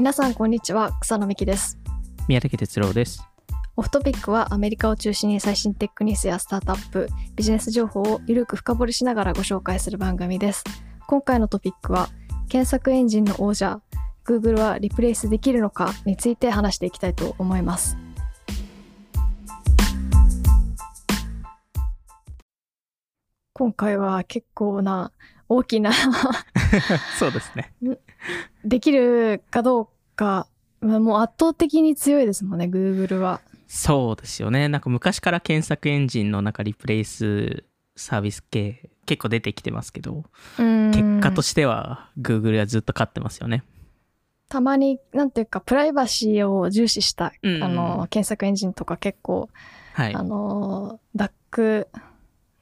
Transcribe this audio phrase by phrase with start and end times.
[0.00, 0.98] 皆さんこんにちは。
[1.02, 1.78] 草野美希です。
[2.26, 3.22] 宮崎哲郎です。
[3.76, 7.06] オフトピックはアメリカを中心に最新テックニュースやスタートアップ
[7.36, 10.64] ビジネス情報をゆるく深掘りしながらご紹介する番組です。
[11.06, 12.08] 今回のトピックは
[12.48, 13.82] 検索エンジンの王者
[14.24, 17.98] Google はリプレイスできるのかについて話していきたいと思います。
[23.52, 25.12] 今回は結構な
[25.50, 25.90] 大きな
[27.18, 27.74] そうですね。
[28.64, 30.46] できるかどうか
[30.80, 34.68] まあもう圧倒的に強いですもんね Google はそうですよね。
[34.68, 37.64] なんか昔から検索エンジンのなんかリプレイス
[37.96, 40.24] サービス系結構出てきてますけど、
[40.56, 43.64] 結果としては Google はずっと勝ってますよね。
[44.48, 49.48] たまになんていうかプライバシーを重視した、うんあの検索エンジンとか結構、
[49.94, 50.14] はい。
[50.14, 51.88] あのダック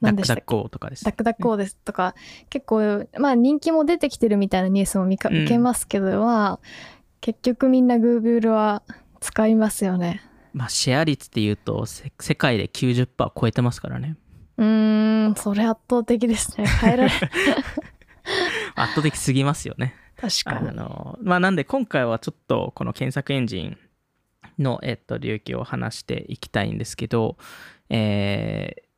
[0.01, 1.05] ダックダッコーとかです。
[1.05, 2.15] ダックダッコーですとか、
[2.49, 6.59] 結構まあ人気も出てきてるみたいなニュースも見かけますけど、まあ
[7.21, 8.83] 結局みんな Google は
[9.19, 10.21] 使いますよね
[10.53, 13.07] まあシェア率っていうとせ世界で90%
[13.39, 14.15] 超えてますからね。
[14.57, 17.11] うーんそれ圧倒的ですね変えられ
[18.75, 19.95] 圧倒的すぎますよね。
[20.17, 23.77] あ確かにのまあなんで今回はちょっとこの検索エンジン
[24.57, 27.37] の、えっと、領域を話していきたいんですけど、
[27.89, 28.88] えー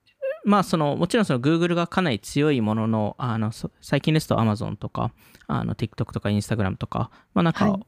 [0.43, 5.11] まあそのもちろんその Google がかなり強いもののあのそ最近ですと Amazon とか
[5.47, 7.85] あの TikTok とか Instagram とか、まあなんか、はい。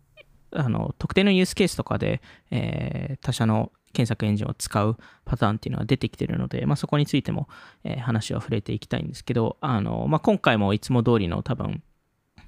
[0.55, 7.47] あの特定のユースケースとかで、えー他社の検索エンジンを使うパターンっていうのは出てきてるので、まあ、そこについても、
[7.83, 11.81] えー話を触れていきたいんですけどあの、まあ、今回もいつも通りの多分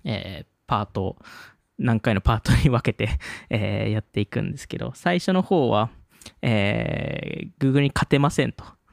[0.03, 1.17] えーパート
[1.77, 3.09] 何回のパートに分けて、
[3.49, 5.89] えーやっていくんですけど最初の方は、
[6.41, 8.63] えー Google に勝てませんと。
[8.65, 8.84] え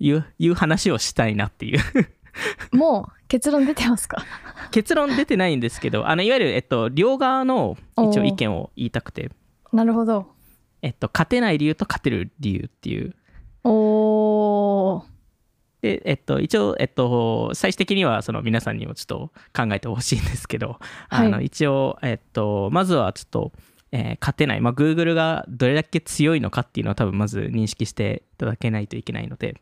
[0.00, 1.80] いういう話をしたいなっていう。
[2.72, 4.24] もう結論出てますか？
[4.72, 9.30] 結論出てないんですけどあのいわゆる、えっと、両側の一応意見を言いたくて、
[9.72, 10.26] なるほど。
[10.82, 13.14] えっと、勝てない理由と勝てる理由っていう。
[13.64, 15.04] おー。
[15.82, 20.78] で、えっと、一応、えっと、最終的には、その皆さんにもちょっと考えてほしいんですけど、
[21.08, 23.52] あの、はい一応、えっと、まずはちょっと、
[23.92, 29.60] えー勝てない、まあ、Google がどれだけ強いのかっていうのを多分まず認識していただけないといけないので、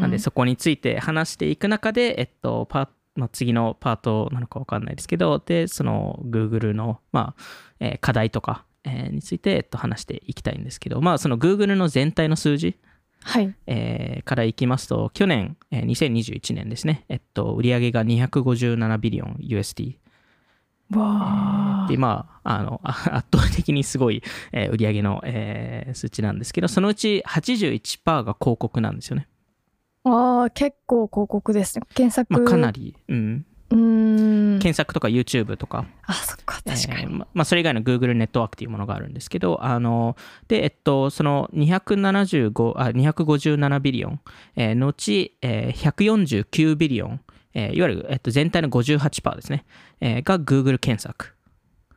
[0.00, 7.42] なんでそこについて話していく中で、えっと、パーまあ、次のパートなのか分かんないですけど、で、その Google の、まあ、
[7.80, 12.78] えー課題とか、えーについて、えっと、話していきたいんですけど、まあ、その Google の全体の数字、
[13.22, 13.54] はい。
[13.66, 19.96] えーからいきますと、去年、えー2021年ですね、えっと、売上が257ビリオン USD。
[20.98, 24.22] わで、まあ、あの、あ 圧倒的にすごい、
[24.52, 29.28] えー売上の、えー数値なんですけど、そのうち81%が広告なんですよね。
[30.04, 31.84] あー結構広告ですね。
[31.94, 33.46] 検索、まあ、かなり、うん。
[33.70, 34.58] うーん。
[34.58, 40.16] 検索とか YouTube とか、あそっか確かに、えーままあ、それ以外の Google ネットワークというものがあるんですけど、あの、
[40.48, 44.20] で、えっと、その275、あ、257ビリオン、
[44.56, 47.20] えーのうち、えー149ビリオン、
[47.54, 49.64] えーいわゆる、えっと、全体の58%ですね、
[50.00, 51.34] えーが Google 検索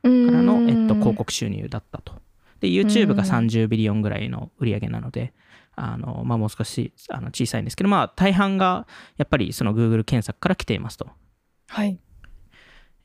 [0.02, 0.10] から
[0.42, 2.14] の、えっと、広告収入だったと。
[2.60, 5.32] で、YouTube が30ビリオンぐらいの売り上げなので、
[5.74, 8.86] あの、まあ、もう少しあの小さいんですけど、まあ、大半が
[9.16, 11.08] やっぱりその Google 検索から来ていますと。
[11.68, 11.98] はい。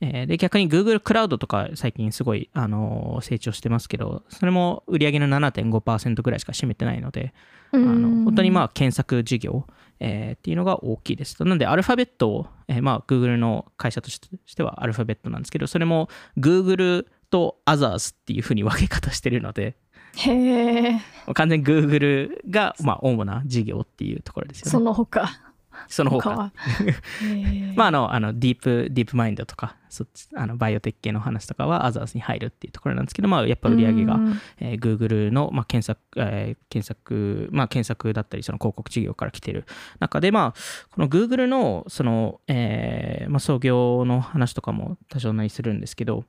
[0.00, 7.34] えーで、逆に Google クラウドとか最近すごい、あのー成長してますけど、それも売上の7.5%ぐらいしか占めてないので、
[7.72, 9.66] あの本当にまあ検索事業、
[10.04, 11.44] えーっていうのが大きいですと。
[11.44, 14.20] なので、アルファベットを、えーまあ Google の会社とし
[14.56, 19.76] てはアルファベットなんですけど、それも Google と Others っていうふうに分け方してるので、
[20.16, 21.00] へえ
[21.34, 24.70] 完全に Google がまあ主な事業っていうところですよね。
[24.72, 25.51] その他
[25.88, 26.52] その他は
[27.22, 27.76] へー。
[27.76, 34.40] まあ、あの、あの、ディープ、ディープマインドとか、そっち、あの、バイオテック系の話とかは、アザーズに入るっていうところなんですけど、まあ、やっぱ売り上げがう、ん。
[34.60, 39.64] えー Google の、まあ、検索、えー検索、まあ、検索だったり、その広告事業から来てる
[39.98, 40.60] 中で、まあ、
[40.94, 46.24] この Google の、その、えーまあ、創業の話とかも多少なりするんですけど、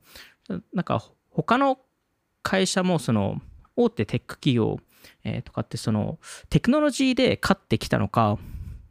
[0.73, 1.79] なんか、他の
[2.41, 3.41] 会社も、その、
[3.75, 4.77] 大手テック企業、
[5.23, 6.19] えーとかって、その、
[6.49, 8.37] テクノロジーで勝ってきたのか、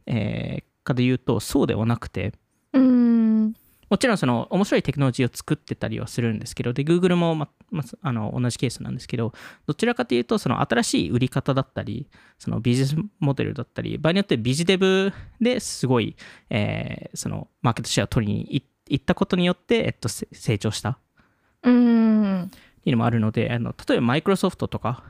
[0.05, 2.33] えーかで言うと、そうではなくて、
[2.73, 3.53] うーん。
[3.89, 9.33] もちろんその面白いテクノロジーを作ってたりはするんですけど、で、Google も、ままあの同じケースなんですけど、
[9.67, 12.07] どちらかというと、その新しい売り方だったり、
[12.39, 16.15] そのビジネスモデルだったり、場合によってビジデブですごい、
[16.49, 20.89] えーそのマーケットシェアを取りにい行ったことによって、えっと、せ成長した。
[20.89, 20.97] っ
[21.63, 25.03] うーんていうのもあるので、あの例えばマイクロソフトとか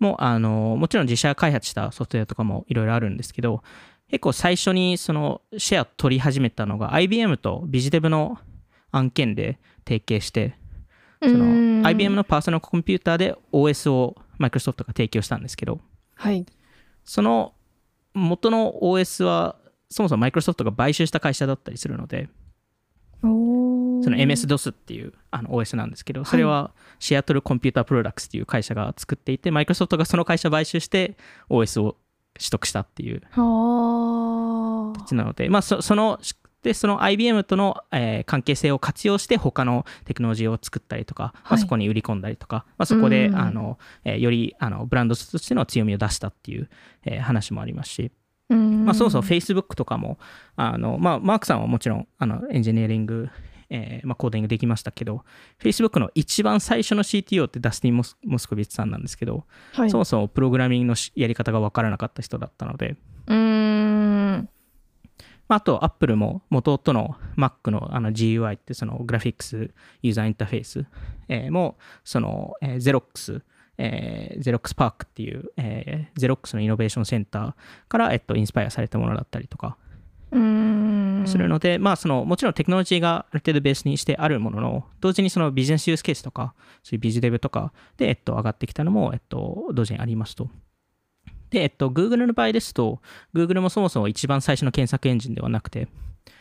[0.00, 3.62] もあの、もちろん自社開発したソフトウェアとかもいろいろあるんですけど、
[4.10, 8.38] 結構最初にそのシェア取り始めたのが IBM とビジデブの
[8.90, 10.56] 案件で提携して、
[11.22, 11.48] そのう
[11.80, 11.86] ん。
[11.86, 15.80] IBM のパーソナルコンピューターで OS をマイクロソフトが提供したんですけど、
[16.14, 16.44] はい。
[17.04, 17.54] その
[18.12, 19.56] 元の OS は
[19.88, 22.28] そもそもマイクロソフトが買収した会社だったりするので、
[23.22, 31.16] その MS-DOS っていうあの OS なんですけど、それはシアトルコンピュータープロダクツっていう会社が作っていて、マイクロソフトがその会社を買収して
[31.48, 31.96] OS を
[32.40, 33.22] 取得したっていう。
[33.30, 35.14] はあ。
[35.14, 36.18] なので、まあ、そその
[36.62, 41.58] でその IBM との、えー関係性を活用して他のテクノロジーを作ったりとか、まあ、はい。
[41.58, 43.36] そこに売り込んだりとか、まあ、そこでうん。
[43.36, 46.68] あの、えーよりあのブランドとしての強みを出したっていう、
[47.04, 48.12] えー話もありますし、
[48.50, 48.84] うん。
[48.84, 50.18] まあ、そもそも Facebook とかも
[50.56, 53.28] あの、まあ、マークさんはもちろんあのエンジニアリング、
[53.70, 55.24] えーまあ、コーディングできましたけど
[55.60, 59.90] Facebook の一番最初の CTO ってダスティン・モスモスコビッツさんなんですけど、はい。
[59.90, 62.96] そもそもプログラミングのしやり方が分からなかった人だったので、
[63.26, 64.48] うーん。
[65.48, 69.70] まあ、あと、Apple も元々の Mac のあの GUI ってそのグラフィックス
[70.02, 70.86] ユーザーインターフェース、
[71.28, 73.42] えーもその、えー、Xerox、
[73.78, 77.54] えー、Xerox Park っていう、えー、Xerox のイノベーションセンター
[77.88, 79.76] から、えっと、インスパイアされたものだったりとか
[80.30, 80.99] うーん。
[81.26, 90.48] するので、まあそのもちろんテクノロジーがある程度ベースにしてあるものの同時にそのビジネスユースケースとかそういうビジデブとかで、えっと、上がってきたのも、えっと、同時にありますと。
[91.50, 93.00] で、えっと、Google の場合ですと、
[93.34, 95.88] Google もそもそも一番最初の検索エンジンではなくて、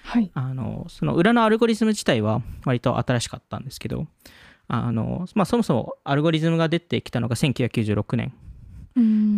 [0.04, 0.32] はい。
[0.34, 4.08] あのその裏のアルゴリズム自体は割と新しかったんですけど、
[4.68, 8.34] あのまあ、そもそもアルゴリズムが出てきたのが1996年、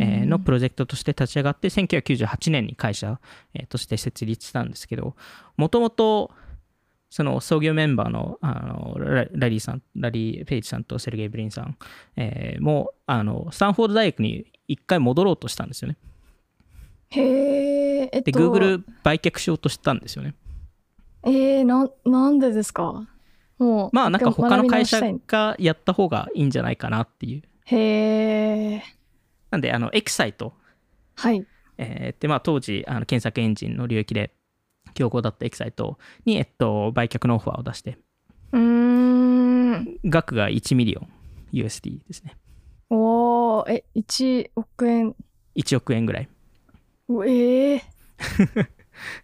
[0.02, 3.20] えーのプロジェクトとして立ち上がって1998年に会社、
[3.54, 5.16] えーとして設立したんですけど
[5.58, 6.32] もともと
[7.10, 11.78] その創業メンバーのあのララリーさんラリー・ペイジさんとセルゲイ・ブリンさん、
[12.16, 15.98] えーもあのスタンフォード大学に一回戻ろうとしたんですよね
[17.10, 17.22] へ
[18.04, 18.10] え。
[18.14, 18.40] えっでと。
[18.40, 20.34] Google 売却しようとしたんですよね
[21.24, 23.06] えー、なん、なんでですか？
[23.60, 23.90] もう。
[23.96, 28.84] まあなんか他の会社がやった方がいいんじゃないかなっていういへえ。
[29.52, 30.54] なんであのエキサイト
[31.16, 31.46] はい。
[31.78, 34.34] えーでまあ、当時あの検索エンジンの領域で
[34.94, 37.98] 強豪だったエキサイトに、えっと、売却のオファーを出して
[38.52, 40.00] うーん。
[40.06, 41.10] 額が1ミリオン
[41.54, 42.36] USD ですね
[42.90, 45.16] おー、え、1億円。
[45.56, 46.30] 1億円ぐらい
[47.10, 47.82] うええ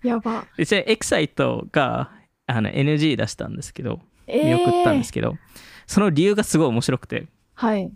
[0.03, 0.45] やば。
[0.57, 2.11] でそれエキサイトが
[2.47, 5.37] あの NG 出したんですけどえ見送ったんですけけど、
[5.85, 7.91] その理由がすごい面白くてはい。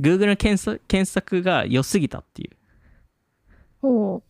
[0.00, 2.50] Google の検索検索が良すぎたってい
[3.82, 3.86] う。
[3.86, 4.22] おー。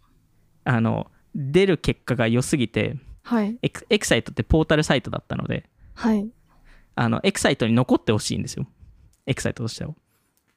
[0.64, 3.58] あの出る結果が良すぎてはい。
[3.62, 6.28] エクエキサイトってポータルサイトだったのではい。
[6.96, 8.66] あのエキサイトに残ってほしいんですよ。
[9.26, 9.94] エキサイトとしては。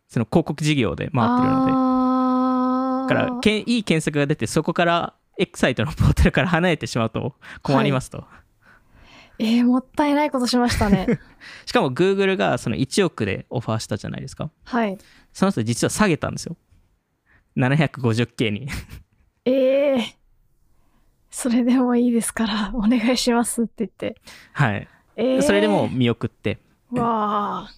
[0.08, 1.72] その広告事業で回ってるので。
[1.74, 3.10] あー。
[3.10, 8.26] だからけんいい検索が出てそこからエキサイトのポータルから離れてしまうと困りますと、
[9.40, 11.20] えー、もったいないことしましたね。
[11.66, 14.98] しかも Google がその1億でオファーしたじゃないですかはい。
[15.34, 16.56] その後実は下げたんですよ
[17.58, 18.68] 750K に
[19.46, 20.16] ええ
[21.30, 24.22] それでもいいですから、お願いしますって言って。
[24.54, 26.60] はいえー、それでもう見送って
[26.92, 27.72] わあ。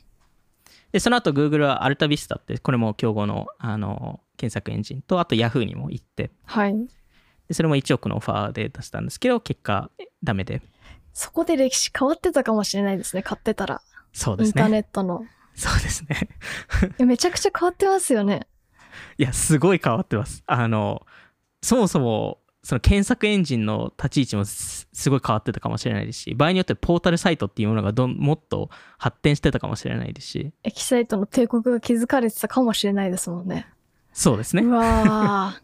[0.92, 6.76] でその後 Google はアルタビスタってこれも競合のあの検索エンジンとあと Yahoo にも行ってはい。
[7.48, 9.90] でそれも1億のオファーで出したんですけど結果
[10.24, 10.62] ダメで
[11.16, 13.82] そこで歴史変わってたかもしれないですね、買ってたら。
[14.12, 15.26] そうですインターネねットの。
[15.56, 16.28] そうですね
[17.06, 18.48] めちゃくちゃ変わってますよね。
[19.18, 20.44] いや、すごい変わってます。
[20.46, 21.06] あの、
[21.62, 33.68] そもそも、その検索エンジンの立ち位置もすすごい変わってたかもしれないですし、場合によってポータルサイトっていうものがどんもっと発展してたかもしれないですし、エキサイトの帝国が築かれてたかもしれないですもんね。
[34.12, 34.70] そうですねう。
[34.70, 35.56] わ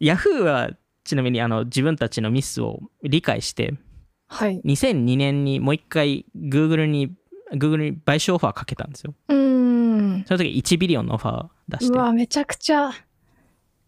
[0.00, 0.70] ー Yahoo は
[1.04, 3.74] ちなみにあの自分たちのミスを理解して、
[4.34, 4.60] はい。
[4.64, 7.14] 2002年にもう一回 Google に、
[7.52, 9.14] Google に買収オファーかけたんですよ。
[9.28, 10.24] うーん。
[10.26, 12.90] その時1 billion のオファー出して、うわ、めちゃくちゃ、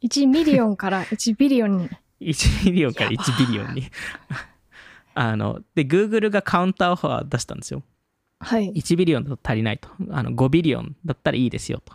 [0.03, 1.89] 1 million から1 billion に。
[2.23, 3.91] 1 billion からやば1 billion に。
[5.15, 7.83] あの、で、Google がカウンターオファー出したんですよ。
[8.39, 8.73] はい。
[8.73, 9.89] 1 billion だと足りないと。
[10.11, 11.93] あの5 billion だったらいいですよと。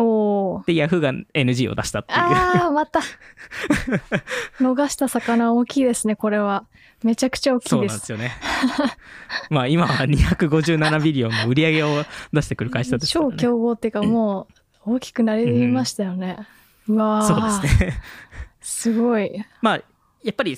[0.00, 0.66] おー。
[0.66, 2.18] で、Yahoo が NG を出したっていう。
[2.18, 3.00] あー、また。
[4.60, 6.66] 逃した魚大きいですね、これは。
[7.04, 7.88] めちゃくちゃ大きそいうで。
[7.88, 8.32] なんですすよね。
[9.50, 13.36] まあ今は257ビリオンの売り上げを出してくる会社ですから超ね。
[13.36, 14.48] 強豪っていうか、も
[14.86, 16.38] う大きくなりましたよね。
[16.88, 18.02] うわーそうですね。
[18.62, 19.30] すごい。
[19.60, 19.82] まあ
[20.22, 20.56] やっぱり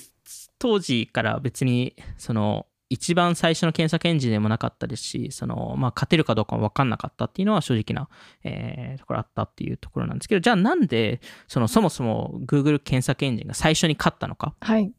[0.57, 8.07] 当時から別にその一番最初の検索エンジンでもなかったですし、そのまあ、勝てるかどうかも分かんなかったっていうのは正直な、
[8.45, 14.93] えーところあったっていうところなんですけど、じゃあなんでそのそもそも Google 検索エンジンが最初に勝ったのかはい。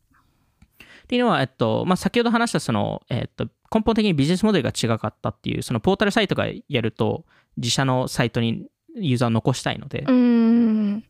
[1.09, 7.25] っっていうのは、えっと、まあ、先ほど話したその、えっと、根本的にビジネスモデルが違かったっていう、そのポータルサイトがやると、
[7.57, 11.05] 自社のサイトにユーザーを残したいので、うん。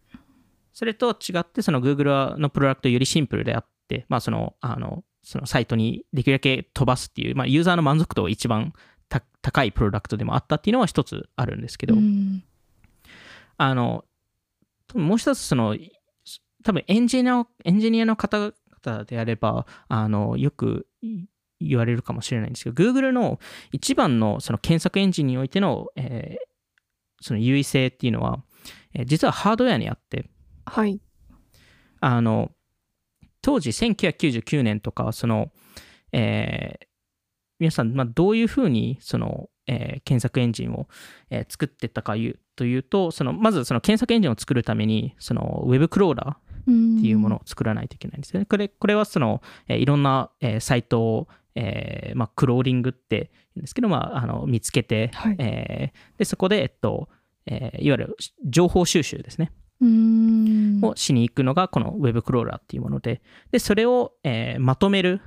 [0.73, 8.73] それと違って、その Google のプロダクトよりシンプルであって、まあ、その、あの、そのサイトにできるだけ飛ばすっていう、まあ、ユーザーの満足度が一番
[9.09, 12.45] た高いプロダクトでもあったっていうのは一つあるんですけど、うん。
[13.57, 14.05] あの、
[14.95, 15.77] もう一つその、
[16.63, 20.87] 多分エンジニア、エンジニアの方々であれば、あの、よく
[21.61, 23.39] 言われるかもしれないんですけど、Google の
[23.73, 26.49] 一番のその検索エンジンにおいての、えー
[27.21, 28.45] その優位性っていうのは、
[28.95, 30.31] えー実はハードウェアにあって、
[30.67, 31.01] はい。
[32.01, 32.53] あの、
[33.43, 35.51] 当時1999年とか、その、
[36.13, 36.87] えー
[37.59, 40.87] 皆さん、まあ、どういうふうに、その、えー検索エンジンを、
[41.31, 48.47] えー作ってったかいうというと、その、まずその検索エンジンを作るために、その、ウェブクローラーっっていうものを作らないといけないんですよね。
[48.47, 57.09] これ、これはその、えーいろんな、えーサイトを、えーまあ、クローリングって言うんですけど、まあ、あの見つけて、はいえーで、そこで、えっと、
[57.47, 59.53] えーいわゆる情報収集ですね。
[59.81, 60.81] うん。
[60.83, 63.23] をしに行くのがこの Web クローラーっていうもので、
[63.53, 65.21] で、それを、えーまとめる、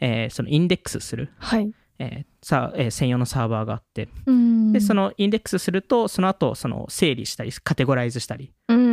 [0.00, 1.70] えーそのインデックスする、はい。
[1.98, 4.72] えーさえー専用のサーバーがあって、うん。
[4.72, 8.91] で、そのインデックスすると、その後、その整理したり、カテゴライズしたり、うん。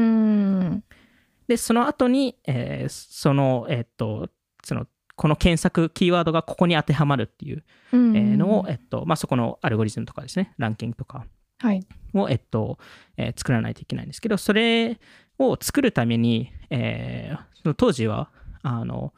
[1.50, 4.30] で、その後に、えーその、えーっと、
[4.64, 11.26] その、この検索キーワードがここに当てはまるっていううんえーのを、えっと、まあ、そこのアルゴリズムとかですね、ランキングとか
[11.58, 11.86] はい。
[12.14, 12.78] を、えっと、
[13.18, 15.00] えー作らないといけないんですけど、それ
[15.40, 18.30] を作るために、えーその当時は、
[18.62, 19.14] あの、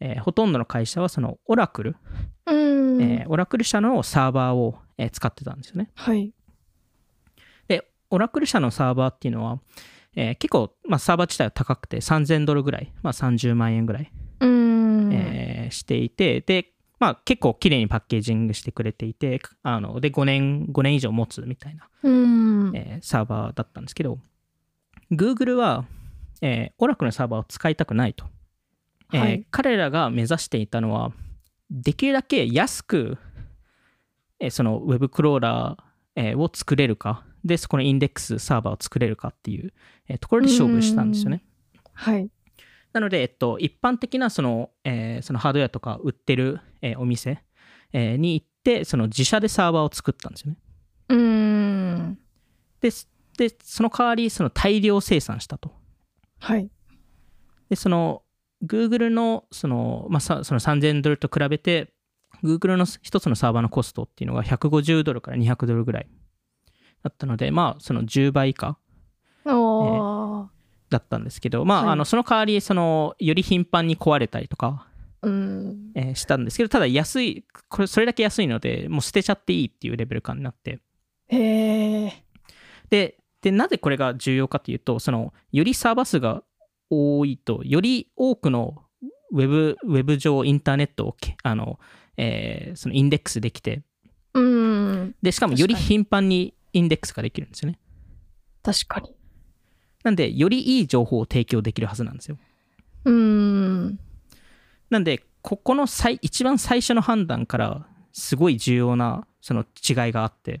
[0.00, 1.96] えーほとんどの会社はそのオラクル、
[2.46, 2.52] う
[2.98, 3.00] ん。
[3.00, 5.90] えーオラクル社のサーバーを、えー使ってたんですよね。
[5.94, 6.32] はい。
[7.68, 9.60] で、オラクル社のサーバーっていうのは、
[10.16, 15.12] えー結構、まあ、サーバー自体は高くて3000ドルぐらい、まあ、30万円ぐらい、うん。
[15.12, 22.72] えーしていて、で、まあ、結構綺麗にパッケージングしてくれていて、あので5年、5年以上持つみたいな、うん。
[22.74, 24.18] えーサーバーだったんですけど、
[25.12, 25.84] Google は、
[26.42, 28.26] えー、Oracle のサーバーを使いたくないと。
[29.12, 31.12] えーはい彼らが目指していたのは、
[31.70, 33.18] できるだけ安く、
[34.40, 35.85] えーその Web クローラー
[36.36, 39.72] を作れるか、で、そこのインデックスサーバーを作れるかっていう、
[40.08, 41.44] えーところで勝負したんですよね。
[41.92, 42.28] はい。
[42.92, 47.42] なので、えっと、一般的なその,、えーそのハードウェアとか売ってる、えーお店、
[47.92, 50.58] えーに行って、その自社でサーバーを作ったんですよね。
[51.08, 52.18] うん。
[52.80, 52.90] で、
[53.38, 55.72] でその代わり、その大量生産したと。
[56.40, 56.70] はい。
[57.68, 58.22] で、その、
[58.64, 61.92] Google のその,、まあ、さその3000ドルと比べて、
[62.42, 66.08] Google の一つのサーバーのコストっていうのが150ドルから200ドルぐらい
[67.02, 68.78] だったので、まあ、その10倍以下
[69.44, 70.46] おー。
[70.90, 74.86] だったんですけど、まあ、はいあのその代わり、その、より頻繁に壊れたりとか、
[75.22, 75.92] うん。
[75.94, 80.80] えーしたんですけど、ただ安い、これ、それだけ安いので、もう捨てちゃっていいっていうレベル感になって。
[82.90, 86.42] で、でなぜこれが重要かというと、その、よりサーバー数が
[86.90, 88.82] 多いと、より多くの
[89.32, 91.78] ウェブ、ウェブ上、インターネットをけ、あの、
[92.16, 93.82] えーそのインデックスできて、
[94.34, 95.14] うん。
[95.22, 97.78] で、しかもより頻繁にインデックスができるんですよね。
[98.62, 99.14] 確かに。
[100.04, 102.38] なんで、よりいい情報を提供できるはずなんですよ。
[103.04, 103.98] うん。
[104.90, 110.60] なんで、ここの最一番最初の判断から、すごい重要なその違いがあって、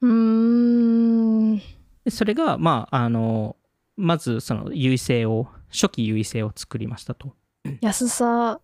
[0.00, 1.58] うん。
[1.58, 1.62] で
[2.10, 3.56] それが、まあ、あの、
[3.96, 7.34] まずその優位性を、初期優位性を作りましたと。
[7.80, 8.60] 安さ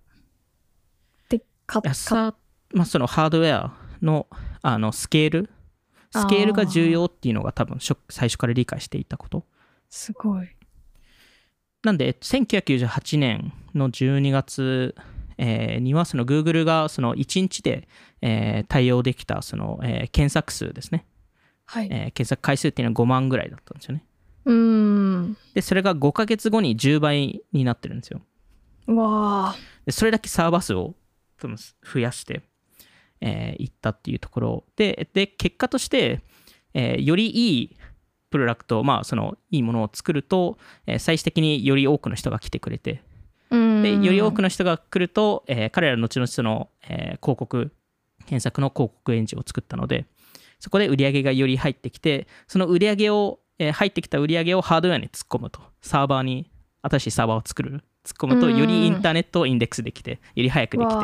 [1.84, 2.34] 安さ、
[2.74, 3.72] まあ、そのハードウェア
[4.02, 4.26] の
[4.62, 5.50] あのスケール、
[6.10, 9.44] スケールが重要っていうのが多分初最初から理解していたこと。
[9.88, 10.48] すごい。
[11.82, 14.94] なんで、1998年の12月、
[15.38, 17.88] えーには、その Google がその1日で、
[18.20, 21.06] えー対応できたその、えー検索数ですね、
[21.64, 21.86] はい。
[21.86, 24.04] えー検索回数っていうのは5万ぐらいだったんですよね。
[24.44, 25.36] うん。
[25.54, 28.20] で、それが5ヶ月後に10倍になってるんですよ。
[28.86, 29.56] わあ。
[29.86, 30.94] でそれだけサーバー数を
[31.40, 32.40] 多分増やしてい、
[33.22, 34.64] えーいったっていうところ。
[34.76, 36.20] で、で、結果として、
[36.74, 37.76] えーよりいい
[38.30, 43.02] プロダクト、まあ、その、いいものを作ると、えー最終的により多くの人が来てくれて、
[43.50, 43.82] うん。
[43.82, 47.72] で、より多くの人が来ると、えー彼らの後々その、えー広告、
[48.26, 50.06] 検索の広告エンジンを作ったので、
[50.60, 56.50] そこで売り上げがより入ってきて、その売り上げを、えー入ってきた売り上げをハードウェアに突っ込むと、サーバーに、
[56.82, 60.94] 新しいサーバーを作る、突っ込むと、うんよりインターネットをインデックスできて、より早くできて。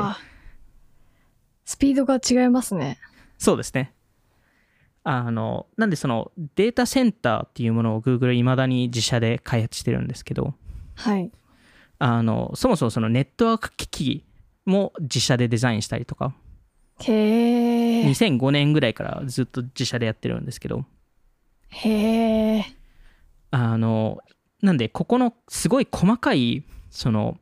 [1.65, 2.99] スピードが違いますね。
[3.39, 3.93] そうですね。
[5.05, 10.55] あの、なんでそのデータセンターっていうものを Google いまだに自社で開発してるんですけど、
[10.95, 11.31] はい。
[11.99, 14.25] あのそもそもそのネットワーク機器
[14.65, 16.35] も自社でデザインしたりとか
[17.01, 18.07] へえ。
[18.07, 20.85] 2005年ぐらいからずっと自社でやってるんですけど
[21.69, 22.65] へえ。
[23.51, 24.19] あの
[24.63, 26.65] なんでここのすごい細かい
[26.97, 27.39] その、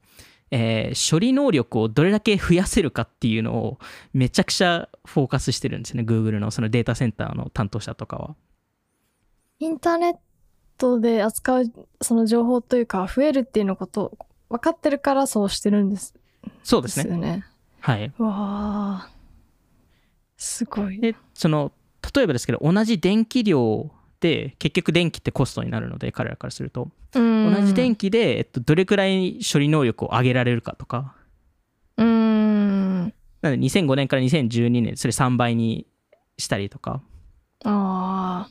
[0.51, 3.79] えー処理能力をどれだけ増やせるかっていうのを
[4.13, 8.37] めちゃくちゃフォーカスしてるんですね Google のそのデータセンターの担当者とかは。
[9.59, 10.15] インターネッ
[10.77, 14.17] トで扱うその情報というか増えるっていうのこと
[14.51, 16.15] 分かってるからそうしてるんです
[16.63, 17.15] そうでですすね。
[17.15, 17.45] よね。
[17.81, 18.13] はい。
[18.19, 19.11] わあ。
[20.37, 21.01] すごい。
[21.01, 21.73] でその
[22.15, 23.91] 例えばですけど同じ電気量
[24.25, 31.15] で結局電気ってコストになるので彼らからすると同同じ電気で、えっと、どれくらい処理能力を上げられるかとか
[31.99, 33.15] うーん。
[33.43, 35.87] なので2005年から2012年それ3倍に
[36.39, 37.03] したりとか
[37.65, 38.51] ああ。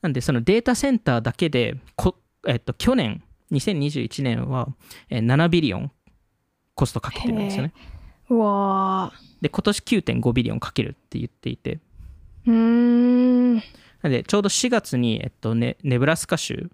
[0.00, 2.14] なんでそのデータセンターだけでこ、
[2.46, 4.68] えっと、去年2021年は
[5.08, 5.90] えー7ビリオン
[6.76, 7.72] コストかけてるんですよね
[8.28, 9.12] うわあ。
[9.40, 11.80] で今年9.5ビリオンかけるって言っていて
[12.46, 13.62] うーん。
[14.02, 16.70] なのでちょうど4月に、えっとね、ネブラスカ州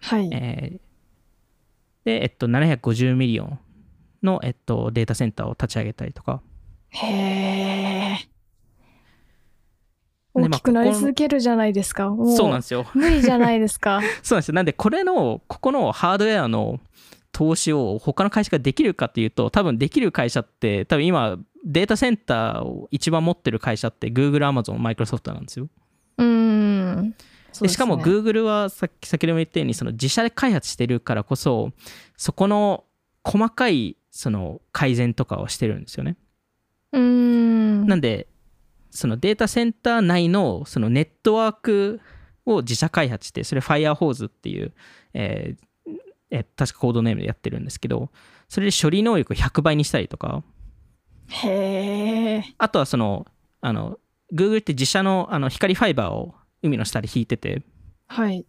[0.00, 0.28] はい。
[0.32, 0.94] えー
[2.04, 3.58] で、えっと、750 million
[4.22, 6.42] の、えっと、データセンターを立ち上げたりとか。
[6.90, 8.18] へえ。
[10.34, 12.10] 大きくなり続けるじゃないですか。
[12.10, 12.86] もうそうなんですよ。
[12.94, 14.00] 無理じゃないですか。
[14.22, 14.54] そうなんですよ。
[14.54, 16.80] なんで、これの、ここのハードウェアの
[17.32, 25.68] 投資を他の会社ができるかっていうと、多分できる会社って、多分今、データセンターを一番持ってる会社って Google、Amazon、Microsoft なんですよ。
[26.18, 27.10] うーん。
[27.10, 27.14] ね
[27.60, 31.70] でしかも Google はさっき先ほども言ったようにその自社で開発してるからこそ
[32.16, 32.84] そこの
[33.22, 36.16] 細かいその改善とかをしてるんですよね。
[36.92, 37.86] うーん。
[37.86, 38.26] なんで
[38.90, 42.00] そのデータセンター内のそのネットワーク
[42.46, 44.72] を自社開発してそれ Firehose っていう、
[45.14, 45.64] えー
[46.30, 48.10] えー確かコードネームでやってるんですけど
[48.48, 50.42] それで処理能力を100倍にしたりとか
[51.28, 52.44] へえ。
[52.58, 53.26] あとはその
[53.60, 53.98] あの
[54.32, 57.62] Google って自社のあの光ファイバーを海の下で引いてて
[58.06, 58.46] はい。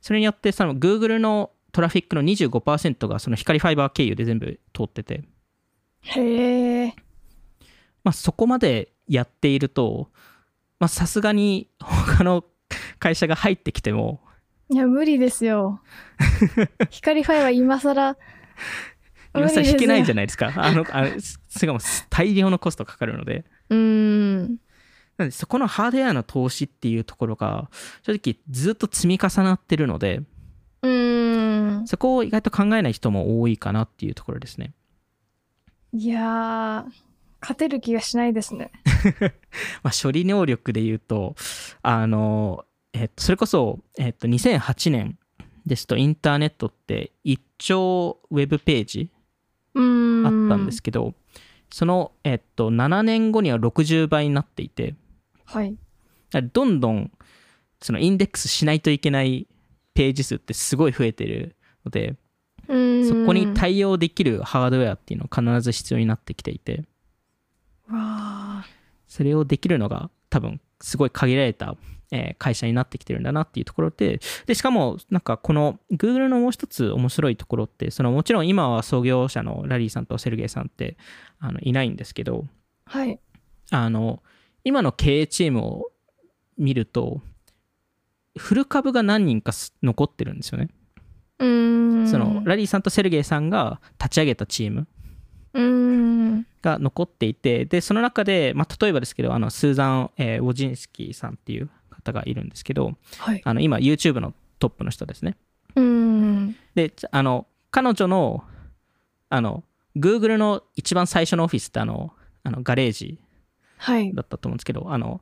[0.00, 5.24] それによってその Google のトラフィックの25%がその光ファイバー経由で全部通ってて、
[6.00, 6.94] へえ。
[8.02, 10.08] まあ、そこまでやっていると
[10.78, 12.44] まあさすがに他の
[12.98, 14.20] 会社が入ってきても
[14.72, 15.80] いや、無理ですよ。
[16.90, 18.16] 光ファイは今更。
[19.34, 20.16] 今更引けないじゃん。
[20.16, 24.58] ないですかあのあのしかも大量のコストかかるのでうーん。
[25.20, 27.70] なのでそこのハードウェアの投資っていうところが
[28.02, 30.22] 正直ずっと積み重なってるので
[30.82, 31.86] うーん。
[31.86, 34.72] そこを意外と考えない人も多いかなっていうところですね
[35.92, 36.84] いやー、
[37.40, 38.70] 勝てる気がしないですね。
[39.82, 41.34] まあ、処理能力で言うと、
[41.82, 45.18] あの、えっと、それこそ、えっと、2008年
[45.66, 49.10] ですと、インターネットって1兆ウェブページ。
[49.74, 49.78] あ
[50.28, 51.14] ったんですけど、
[51.72, 54.94] その、えっと、7年後には60倍になっていて、
[55.52, 55.76] はい。
[56.52, 57.10] どんどん、
[57.80, 59.46] そのインデックスしないといけない
[59.94, 62.16] ページ数ってすごい増えてるので。
[62.68, 66.84] そこに対応できるハードウェアっていうのは必ず必要になってきていて、
[67.90, 68.64] わ
[69.08, 71.76] それをできるのが多分すごい限られた、
[72.12, 80.96] えー会社になってきてるんだなっていうところででしかもなんかこの Google のもう一つ面白いところってそのもちろん今は創業者のラリーさんとセルゲイさんって
[81.38, 82.44] あのいないんですけどー
[82.84, 83.20] はい。
[83.72, 84.22] あの
[84.70, 85.90] 今の経営チームを
[86.56, 87.22] 見ると
[88.38, 90.68] フル株が何人かす残ってるんですよね。
[92.06, 94.86] そのラリーさんとセルゲイさんが立ち上げたチーム。
[96.62, 103.42] が残っていてでその中で、まあ、例えばですけどあのスーザン、えーウォジンスキーさんっていう方がいるんですけどはい。
[103.44, 105.36] あの今 YouTube のトップの人ですね。
[106.76, 108.44] でちあの彼女の
[109.30, 109.64] あの
[109.96, 112.12] Google の一番最初のオフィスってあの
[112.44, 113.29] あのガレージはい。
[114.14, 115.20] だったと思うんですけどあの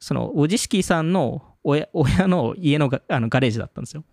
[0.00, 4.04] そのウォジスキーさんの親親の家のがあのガレージだったんですよ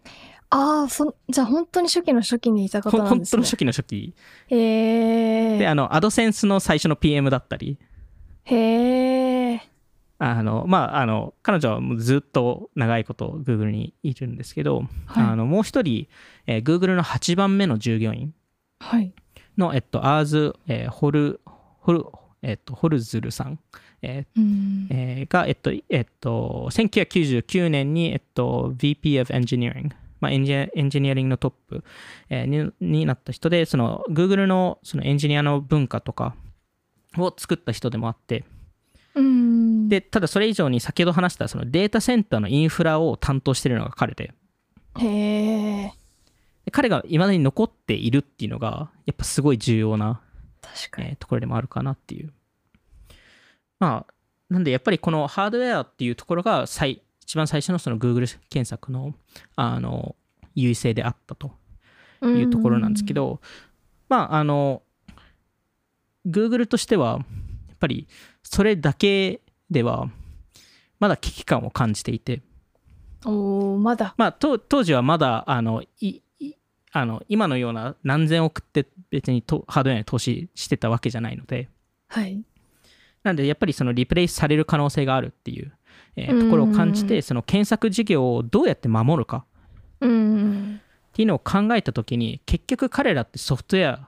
[0.49, 3.38] ああ、そ、じゃあ本当に初期の初期にいたほ方なんですね。
[3.38, 4.15] 本当の初期の初期
[4.49, 5.57] へえ。
[5.57, 7.77] であのアドセンスの最初の PM だったり
[8.43, 9.61] へえ。
[10.17, 16.07] あのまああの彼女はもうずっと長いこと Google にいるんですけど、はいあのもう一人、
[16.47, 18.33] えー Google の8番目の従業員
[18.79, 19.13] はい。
[19.57, 21.41] の、えっと、アーズ、えーホル
[21.79, 22.05] ホル、
[22.45, 23.60] えっと、ホルズルさん、
[24.03, 24.88] えーうん。
[24.91, 31.84] えーが、えっとえっと、1999年に、えっと、VP of Engineering、まあ、エンジニアエンジニアリングのトップ、
[32.29, 36.36] えーにになった人でその Google のそのエンジニアの文化とか
[37.17, 38.43] を作った人でもあって
[39.15, 39.89] うん。
[39.89, 44.34] でただそれ以上に先ほど話したそのデータセンターのインフラを担当しているのが彼で
[44.99, 45.91] へ
[46.71, 50.21] 彼がいまだに残っているっていうのがやっぱすごい重要な。
[50.97, 52.32] えーところでもあるかなっていう
[53.80, 54.13] まあ
[54.49, 59.13] なんでやっぱりこのハードウェアっていうところが最一番最初のその Google 検索の
[59.56, 60.15] あの
[60.54, 61.51] 優位性であったと
[62.21, 63.41] いうところなんですけど、
[64.08, 64.84] まああの
[66.25, 67.19] Google としては
[67.67, 68.08] やっぱり
[68.43, 70.10] それだけでは
[70.99, 72.41] まだ危機感を感じていて、
[73.25, 73.34] うん。
[73.34, 74.13] おーまだ。
[74.17, 76.21] まあ、と当時はまだあのいい
[76.97, 81.67] あの今のような何千億って別にとハードウェアに投資してたわけじゃないので
[82.08, 82.41] はい。
[83.21, 85.73] なんでやっぱりそのリプレイスされる可能性があるっていう、
[86.15, 89.43] えーところを感じうんてその検索事業をどうやって守るか
[89.99, 90.79] うん。
[91.10, 94.08] っていうのを考えた時に結局彼らってソフトウェア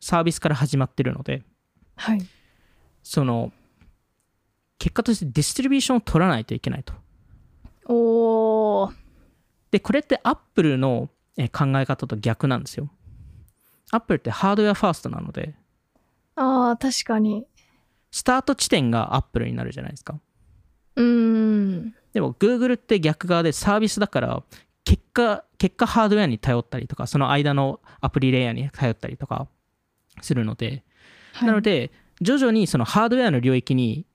[0.00, 1.42] サービスから始まってるので
[1.96, 2.20] はい。
[3.02, 3.52] その
[4.78, 6.92] 結果として distribution を取らないといけないと
[7.86, 8.92] おー
[9.70, 12.90] でこれってアップルのえー考え方と逆なんですよ
[13.92, 15.54] アップルってハードウェア first なので
[16.36, 17.44] ああ、確かに。
[18.10, 20.18] スタート地点がアップルになるじゃないですか
[20.96, 21.94] うん。
[22.12, 24.42] でも Google って逆側でサービスだから
[24.84, 29.46] 結果結果ハードウェアに頼ったりとかその間のアプリレイヤーに頼ったりとか
[30.22, 30.82] するので、
[31.34, 34.06] はいなの、で徐々にそのハードウェアの領域に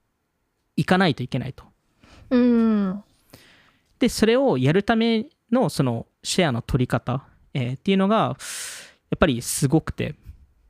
[0.76, 1.64] 行かないといけないと
[2.32, 3.04] うん。
[4.00, 5.26] でそれをやるため
[5.56, 8.16] のそのシェアの取り方、えーっていうのが
[9.10, 10.16] やっぱりすごくて、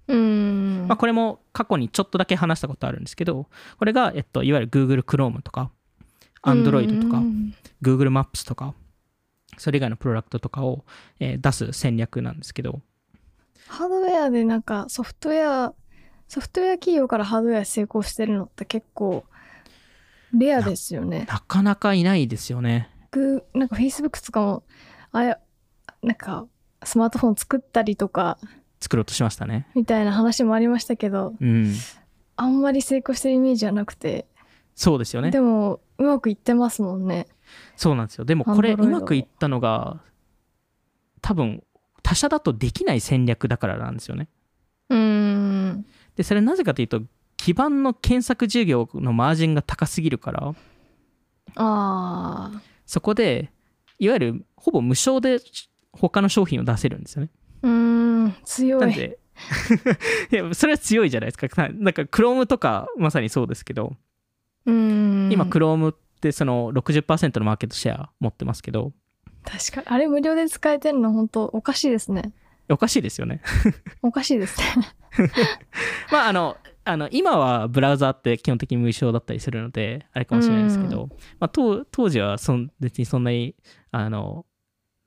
[0.08, 0.86] うん。
[0.88, 3.48] まあ、これも過去にちょっとだけ話したことあるんですけど
[3.80, 5.72] これが、えっと、いわゆる Google Chrome とか
[6.44, 8.74] Android とか、うん Google Maps とか、
[9.58, 10.86] それ以外のプロダクトとかを、
[11.20, 12.82] えー出す戦略なんですけど、
[13.68, 15.74] ハードウェアでなんかソフトウェア、
[16.28, 19.26] ソフトウェア企業からハードウェア成功してるのって結構
[20.34, 21.26] レアですよね。
[21.30, 22.90] なかなかいないですよね。
[23.54, 24.64] なんか Facebook とかも、
[25.12, 25.40] あや、
[26.02, 26.48] なんか
[26.84, 28.38] スマートフォン作ったりとか
[28.80, 29.68] 作ろうとしましたね。
[29.76, 31.74] みたいな話もありましたけど、うん。
[32.36, 34.28] あんまり成功してるイメージはなくて、
[34.76, 35.40] そうですよねで。
[35.40, 37.28] もうまくいってますもんね。
[37.76, 38.26] そうなんですよ。
[38.26, 40.02] でもこれうまくいったのが、
[41.22, 41.64] 多分
[42.04, 44.28] 他社だとできない戦略だからなんですよね。
[44.90, 45.86] うーん。
[46.16, 47.02] で、それなぜかというと、
[47.38, 50.54] 基盤の検索事業のマージンが高すぎるから、
[51.56, 52.62] ああ。
[52.86, 53.52] そこで、
[54.00, 55.40] いわゆるほぼ無償で
[55.94, 57.30] 他の商品を出せるんですよね。
[57.64, 57.72] うー
[58.28, 58.36] ん。
[58.44, 58.82] 強い。
[58.82, 59.18] なんで、
[60.32, 61.70] いや、それは強いじゃないですか。
[61.70, 63.96] なんか、Chrome とかまさにそうですけど、
[64.66, 65.32] うーん。
[65.32, 68.94] 今、Chrome ってその60%のマーケットシェア持ってますけど、
[69.44, 69.88] 確かに。
[69.88, 72.34] あれ無料で使えてるの本当おかしいですね。
[72.70, 73.42] おかしいですよね。
[74.02, 74.66] おかしいですね。
[76.12, 83.56] まあ、あの、あの今はブラウザーって基本的に無償だったりするので、あれかもしれないですけど、まあ、当当時はそん別にそんなに、
[83.92, 84.46] あの、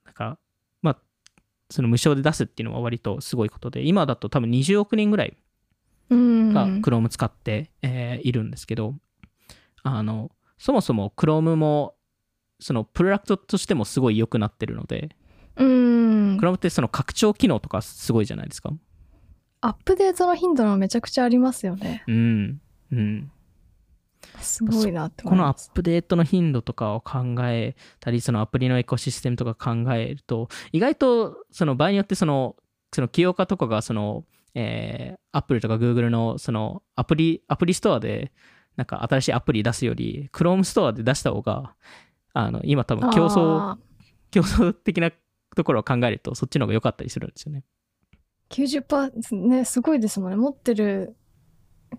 [0.05, 0.37] なんか、
[0.81, 0.97] まあ、
[1.69, 5.37] その無償で出すっていうのは割とすごいことで、今だと多分20億人ぐらい
[6.09, 6.53] うん。
[6.53, 8.95] が Chrome 使って、えーいるんですけど、
[9.83, 11.95] あの、そもそも Chrome も、
[12.59, 15.15] そのプロダクトとしてもすごい良くなってるので、
[15.55, 16.37] うん。
[16.37, 18.73] Chrome ってその拡張機能とかすごいじゃないですか。
[19.61, 22.03] アップデートの頻度がめちゃくちゃありますよね。
[22.07, 22.61] うん。
[22.91, 23.31] うん。
[24.41, 25.53] すごいなってこのア。
[25.53, 32.55] ップデートの頻度とかを考えたり、そのアプリのエコシステムとか考えると、意外とその場合によってその、
[32.93, 38.31] その起業家とかがその、えー、Apple とか Google のそのアプリ、アプリストアで
[38.77, 41.75] なんか新しいアプリ出すより、Chrome ストアで出した方が、
[42.33, 43.77] あの、今多分競争、あ
[44.31, 45.11] 競争的な
[45.55, 47.63] ところを考えると、そっちの方が良かったりするんですよね。
[48.49, 50.37] ー90%ね、すごいですもんね。
[50.37, 51.15] 持ってる、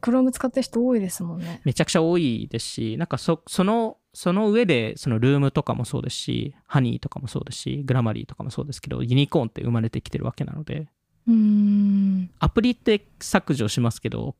[0.00, 1.60] Chrome 使ってる人多いですもんね。
[1.64, 10.88] めちゃくちゃ多いですし、なんかそその、その上で、そのルームとかもそうですし、ハニーとかもそうですし、グラマリーとかもそうですけど、ユニコーンって生まれてきてるわけなので、
[11.28, 12.30] うーん。
[12.38, 14.34] アプリって削除しますけど、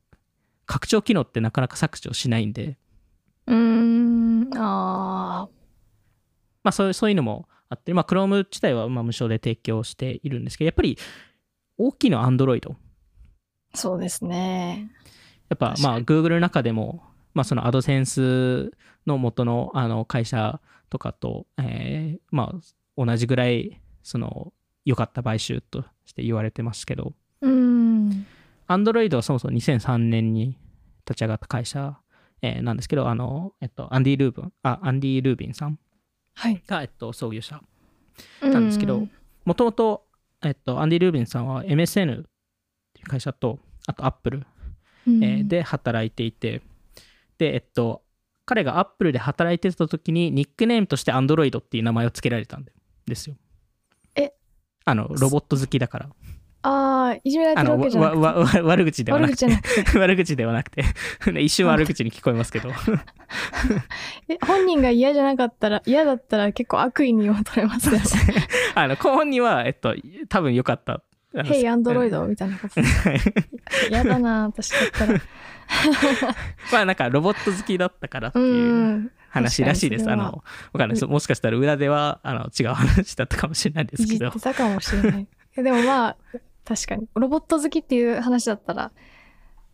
[0.65, 2.77] 拡張機能ってなかなか削除しないんで、
[3.47, 4.49] うーん。
[4.57, 5.49] ああ。
[6.63, 10.97] まあそういうそういうのもあって、まあ Chrome 自体はまあ無償で提供しているんですけど、やっぱり
[11.85, 12.73] 大きいのは Android。
[13.73, 14.91] そうですね。
[15.49, 18.71] やっぱまあ Google の中でも、まあその AdSense
[19.05, 24.53] の元のあの会社とかと、えーまあ同じぐらいその
[24.85, 28.25] 良かった買収として言われてますけど、うーん。
[28.67, 30.57] Android はそもそも2003年に
[31.05, 31.97] 立ち上がった会社、
[32.41, 35.79] えーなんですけど、あの、えっと、アンディ・ルーブン、あ、アンディ・ルービンさん
[36.33, 36.61] はい。
[36.67, 37.61] が、えっと、創業者
[38.41, 39.07] なんですけど、
[39.45, 40.05] もともと、
[40.43, 42.23] えっと、アンディ・ルービンさんは MSN っ
[42.93, 44.45] ていう会社と、あと Apple、
[45.07, 46.61] うん、えーで働いていて、
[47.37, 48.03] で、えっと、
[48.45, 52.71] 彼が Apple で働いてた時にニックネームとして Android っていう名前を付けられたんで
[53.05, 53.35] ですよ。
[54.85, 56.09] あの、ロボット好きだから。
[56.63, 58.57] ああ、いじめられあの、てるわけじゃなわ、くて。
[58.59, 59.77] わ、わ悪口ではなくて悪口じゃ。
[59.77, 59.99] なくて。
[59.99, 60.83] 悪口ではなくて。
[61.41, 62.69] 一瞬悪口に聞こえますけど。
[64.29, 67.99] え、本人が嫌じゃなかったら、嫌だったら結構悪意にも取れますよ。
[68.75, 69.95] あの、後本には、えっと、
[70.29, 71.01] 多分良かった。
[71.33, 72.73] あのヘイ、アンドロイドみたいなこと。
[73.89, 75.19] 嫌だな、私だったら。
[76.73, 78.41] まあなんかロボット好きだったからってう。
[78.41, 80.11] いうん話らしいです。
[80.11, 80.43] あの、
[80.73, 81.03] わかんない。
[81.05, 84.29] もしかしたら裏では、あの、違う話だったかもしれないですけど。
[84.31, 85.27] たかもしれない。
[85.55, 86.17] えでもまあ、
[86.71, 87.07] 確かに。
[87.15, 88.91] ロボット好きっていう話だったら、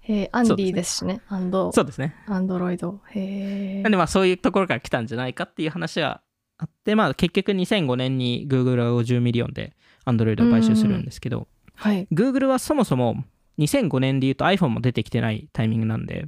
[0.08, 1.22] えーアンディですしね。
[1.28, 2.16] アンド、そうですね。
[2.26, 3.02] アンドロイド。
[3.12, 3.92] へえなん。
[3.92, 6.22] でまあそういうところから来たんじゃないかっていう話が
[6.58, 12.08] あって、まあ結局2005年に Google が50 million で Android を買収するんですけど、はい。
[12.12, 13.24] Google はそもそも
[13.60, 16.26] 2005年で言うと iPhone も出てきてないタイミングなんで、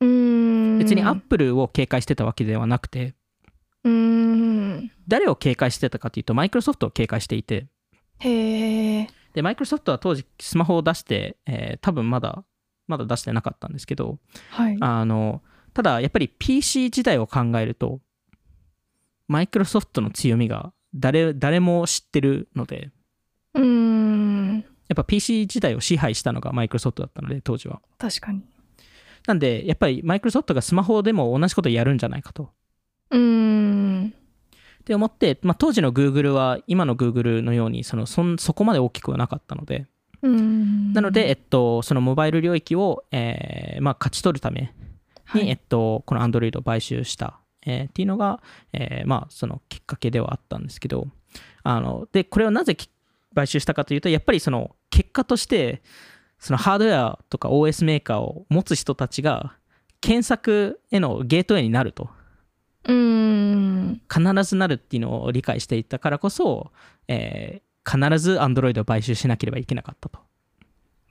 [0.00, 0.78] うーん。
[0.78, 3.14] 別に Apple を警戒してたわけではなくて、
[3.84, 4.90] うーん。
[5.08, 7.66] 誰を警戒してたかというと、マイクロソフトを警戒していて、
[8.18, 9.08] へえ。
[9.36, 12.42] で、マイクロソフトは当時スマホを出して、えー多分まだ、
[12.88, 14.18] まだ出してなかったんですけど、
[14.48, 14.76] はい。
[14.80, 15.42] あの、
[15.74, 18.00] ただやっぱり PC 時代を考えると、
[19.28, 22.90] マイクロソフトの強みが誰誰も知ってるので、
[23.52, 24.64] うーん。
[24.88, 27.82] やっぱ PC 時代を支配したのがマイクロソフトだったので、当時は。
[27.98, 28.42] 確かに。
[29.26, 32.48] なんで、やっぱりマイクロソフトがスマホでも同じことやるんじゃないかと。
[33.10, 34.14] うーん。
[34.86, 39.86] って思って、まあ、当時の Google は今の Google のようにそのそんそこまで大きくはなかったので。
[40.22, 44.68] なので、えっと、そのモバイル領域を、えーまあ、勝ち取るために、
[45.24, 48.40] はいえっと、この Android を買収した、えーっていうのが、
[48.72, 51.08] えーまあ、そのきっかけではあったんですけど、
[51.64, 52.88] あので、これをなぜき
[53.34, 55.82] 買収したかというと、やっぱりその結果として、
[56.38, 59.56] そのハードウェアとか OS メーカーを持つ人たちが、
[60.00, 62.08] 検索へのゲートウェイになると。
[62.86, 66.72] 必ずなるっていうのを理解していたからこそ、
[67.08, 70.18] えー必ず Android を買収しなければいけなかったと。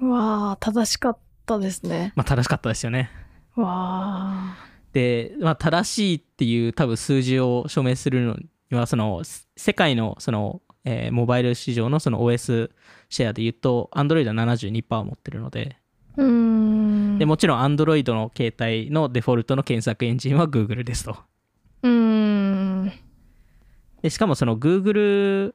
[0.06, 2.12] わあ、正しかったですね。
[2.18, 3.10] まあ正しかったですよね。
[3.56, 4.58] わあ。
[4.92, 9.22] で、まあ、正しいっていう多分数字を証明するのには、その
[9.56, 12.72] 世界のその、えーモバイル市場のその OS
[13.10, 15.78] シェアで言うと、Android は72%持ってるので、
[16.18, 17.18] うーん。
[17.18, 21.16] でもちろん Android の携帯のデフォルトの検索エンジンは Google ですと。
[21.86, 22.92] うーん。
[24.02, 25.54] でしかもその Google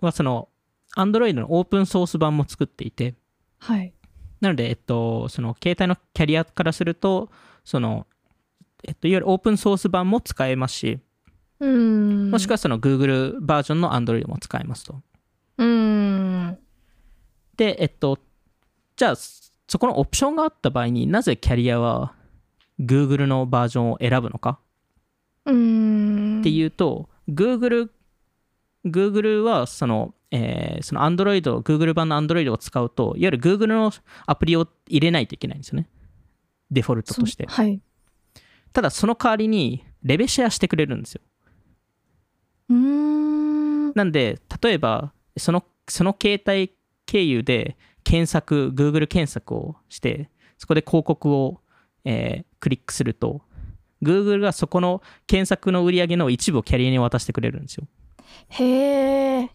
[0.00, 0.48] はその
[0.96, 3.14] Android のオープンソース版も作っていて、
[3.58, 3.94] はい。
[4.40, 7.30] なので、えっと、その携帯のキャリアからすると、
[7.64, 8.06] その、
[8.84, 10.98] えっと、いわゆるオープンソース版も使えますし、
[11.60, 12.30] うーん。
[12.30, 15.00] もしくはその Google バージョンの Android も使えますと。
[15.58, 16.58] うーん。
[17.56, 18.18] で、えっと、
[18.96, 22.14] じゃあ、そこのオプションがあった場合になぜキャリアは
[22.80, 24.58] Google のバージョンを選ぶのか。
[26.40, 27.90] っていうと、Google、
[28.84, 33.92] Google はその、えーその Android、Google 版の Android を使うと、いわゆる Google の
[34.26, 35.88] アプリを入れないといけないんですよね。
[36.70, 37.46] デフォルトとして。
[37.46, 37.80] はい。
[38.72, 41.20] ただ、その代わりに、レベシェアしてくれるんですよ。
[42.70, 43.92] うーん。
[43.94, 46.72] なんで、例えば、その、その携帯
[47.06, 51.60] 経由で検索、Google 検索をして、そこで広告を、
[52.04, 53.40] えークリックすると、
[54.02, 57.86] Google がそこの検索の売り上げの一部をキャリアに渡してくれるんですよ。
[58.48, 59.50] へえ。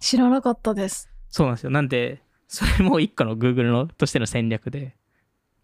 [0.00, 1.10] 知らなかったです。
[1.28, 1.70] そうなんですよ。
[1.70, 4.96] なんで、それも一個の Google のとしての戦略で、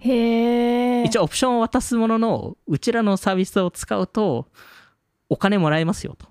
[0.01, 1.05] へえ。
[1.05, 4.49] 一応オプションを渡すものの、うちらのサービスを使うと、
[5.29, 6.27] お金もらえますよと。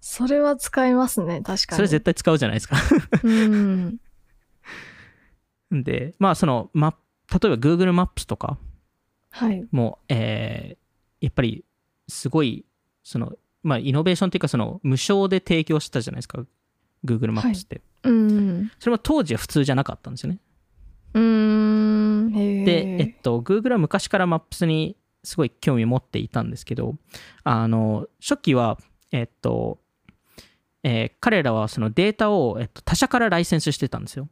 [0.00, 1.76] それは使いますね、確かに。
[1.76, 2.76] それ絶対使うじゃないですか。
[3.22, 3.98] うん。
[5.70, 6.96] で、まあその、ま、
[7.30, 8.58] 例えば Google マップスとか
[9.30, 9.66] はい。
[9.70, 10.80] も、えー
[11.20, 11.64] やっぱり
[12.08, 12.64] すごい、
[13.02, 16.42] その、まあイノベーションっていうかその、無償で提供したじゃないですか。
[17.04, 17.82] Google マップスって。
[18.04, 18.70] うん。
[18.78, 20.38] それも当時は普通じゃなかったんですよね。
[21.12, 22.32] うーん。
[22.64, 26.96] で、えっと、Google は昔からマップスにすごい興味を持っていたんですけど、
[27.44, 28.78] あの、初期は、
[29.12, 29.78] えっと、
[30.82, 34.28] えー彼らはそのデータを、えっと、他社からライセンスしてたんですよ。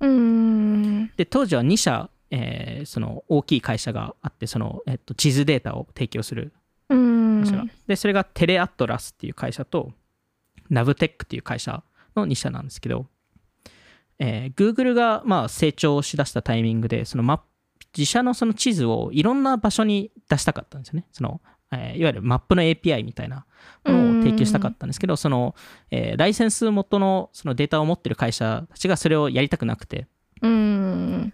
[0.00, 1.10] うーん。
[1.16, 6.52] で、当時は2社、えーその大きい会社があって、その、えっと、地図データを提供する
[6.88, 7.62] 会社が。
[7.62, 7.70] ん。
[7.86, 9.92] で、それがテレアットラスっていう会社と、
[10.68, 11.82] ナブテックっていう会社
[12.16, 13.06] の2社なんですけど、
[14.18, 17.44] えー Google がまあ成長しだしたタイミングで、そのマップ
[17.96, 21.06] 自社のその地図をいろんな場所に出したかったんですよね。
[21.12, 21.40] その
[21.72, 23.46] えーいわゆるマップの API みたいな
[23.84, 25.54] ものを提供したかったんですけど、その、
[25.90, 30.06] えーライセンス元のそのデータを持ってる会社たちがそれをやりたくなくて、
[30.42, 31.32] うーん。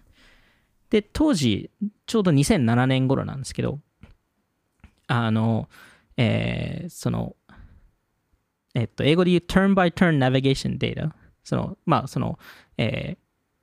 [0.91, 1.71] で、当時、
[2.05, 3.79] ちょうど2007年頃なんですけど、
[5.07, 5.69] あの、
[6.17, 7.35] えーその、
[8.75, 12.37] えっと、英語で言う turn by turn navigation data っそのまあその、
[12.77, 13.17] えー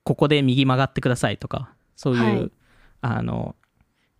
[0.05, 2.51] ここで右曲がってくださいとかそういう、はい。
[3.03, 3.57] あの、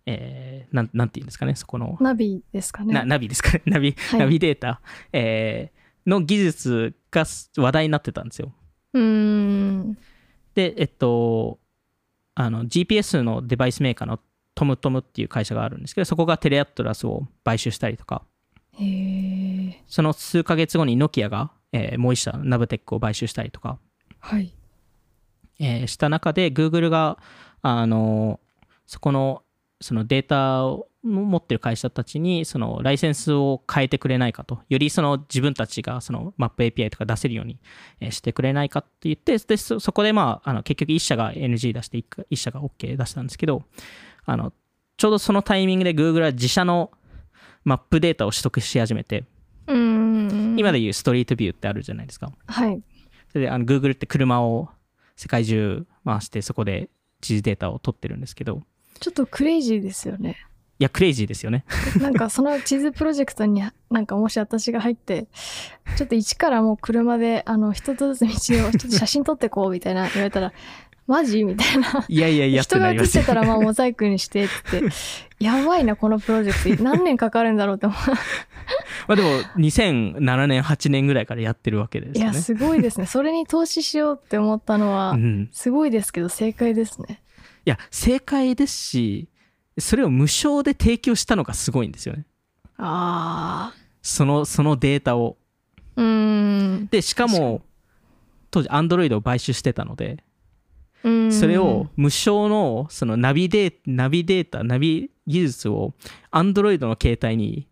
[0.05, 1.97] えーなんなんていうんですかねそこの。
[1.99, 2.93] ナビですかね。
[2.93, 3.63] なナビですかね。
[3.65, 4.19] ナビ、はい。
[4.19, 7.25] ナビデータ、えーの技術が
[7.57, 8.53] 話題になってたんですよ。
[8.93, 9.97] うーん。
[10.53, 11.59] でえっと
[12.41, 14.17] あの GPS のデバイスメーカーの
[14.55, 18.23] トムトムっていう会社があるんですけどそこがテレアトラスを買収したりとか。
[19.87, 23.77] その数ヶ月後にノキアが、えーもう一社ナブテックを買収したりとか、
[24.19, 24.53] はい。
[25.59, 27.17] えーした中で Google が
[27.61, 28.39] あの
[28.85, 29.43] そこの
[29.81, 37.59] そのデータを持ってる会社たちにそのライセンスを変えてくれないかとよりその自分たちがそのマップ API とか出せるように
[38.01, 43.63] えーしてくれないかって言ってでそそこでまああの結局1社が NG 出して1社が OK 出したんですけど
[44.25, 44.51] あの
[44.97, 46.91] ちょうどそのタイミングで Google は自社の
[47.63, 49.23] マップデータを取得し始めて。
[49.71, 52.81] 今でいうストリートビューってあるじゃないですかはい。
[53.31, 54.69] それであの Google って車を
[55.15, 56.89] 世界中回してそこで
[57.21, 58.63] 地図データを取ってるんですけど
[58.99, 60.37] ちょっとクレイジーですよね。
[60.79, 61.65] いやクレイジーですよね。
[61.99, 65.27] なんかその地図プロジェクトに なんかもし私が入って
[65.97, 70.53] ちょっと一からもう車であの一つずつ道をちょっと写真撮ってこうみたいな言われたら
[71.05, 71.43] マジ？
[71.43, 72.05] みたいな。
[72.07, 74.83] いやいやいや人が映ってたらまあモザイクにしてって
[75.43, 76.83] やばいなこのプロジェクト。
[76.83, 77.97] 何年かかるんだろうって思う。
[79.07, 82.31] まあでも2007年8年ぐらいからやってるわけですよね。
[82.31, 83.07] いやすごいですね。
[83.07, 87.07] それに投資しようって思ったのはうん、すごいですけど正解ですね。
[87.09, 87.28] い
[87.69, 89.29] や正解ですし
[89.77, 92.25] それを無償で提供したのがすごいんですよね。
[92.77, 95.37] あそのそのデータを。
[95.95, 96.87] ーうーん。
[96.87, 97.61] でしかも
[98.51, 100.23] 当時 Android を買収してたので
[101.31, 105.93] それを無償のそのナビデーナビデータナビ技術を
[106.31, 107.67] Android の携帯に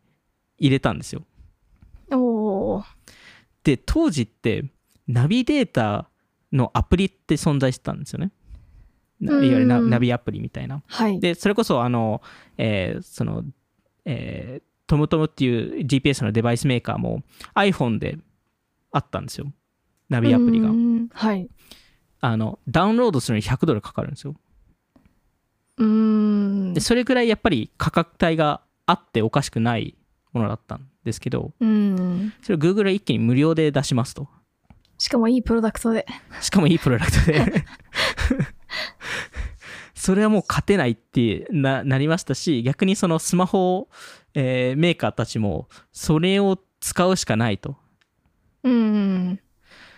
[0.58, 1.24] 入れたんですよ。
[3.64, 4.66] で当時って
[5.08, 6.10] ナビデータ
[6.54, 8.28] のアプリって存在してたんですよね。
[8.28, 8.37] な
[9.22, 10.84] いわゆるナビアプリみたいな。
[10.88, 11.20] はい。
[11.20, 12.22] でそれこそあの、
[12.58, 13.44] えーその、
[14.06, 17.22] えートムトムっていう GPS のデバイスメーカーも
[17.56, 18.18] iPhone で
[18.94, 19.52] あったんですよ。
[20.08, 20.70] ナビアプリが。
[21.12, 21.50] はい。
[22.22, 24.36] あのダウンロードするのに100ドルかかるんですよ。
[25.78, 26.74] うーん。
[26.74, 29.96] でそれぐらいやっぱり価格帯があっておかしくない
[30.32, 32.34] ものだったんですけどうん。
[32.42, 34.28] それを Google は一気に無料で出しますと。
[34.98, 36.06] しかもいいプロダクトで。
[36.42, 37.66] しかもいいプロダクトで
[40.08, 43.90] それはもう勝てないってななりましたし逆にそのスマホ、
[44.36, 47.76] えーメーカーたちもそれを使うしかないと。
[48.64, 49.40] うん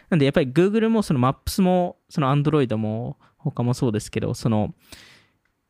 [0.09, 4.73] なんでやっぱり Google もその Maps もその Android も他もそうですけどその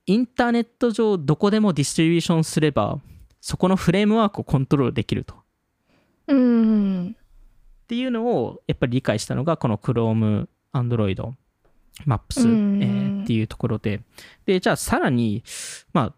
[0.05, 3.01] インターネット上どこでもディストリビューションすれば
[3.41, 5.35] そこのフレームワークをコントロールできると。
[6.27, 7.09] うん。
[7.09, 7.15] っ
[7.87, 11.29] ていうのをやっぱり理解したのがこの Chrome、Android、
[12.41, 12.83] うん。
[12.83, 14.01] えーっていうところで。
[14.45, 15.43] でじゃあさらに
[15.93, 16.13] まあ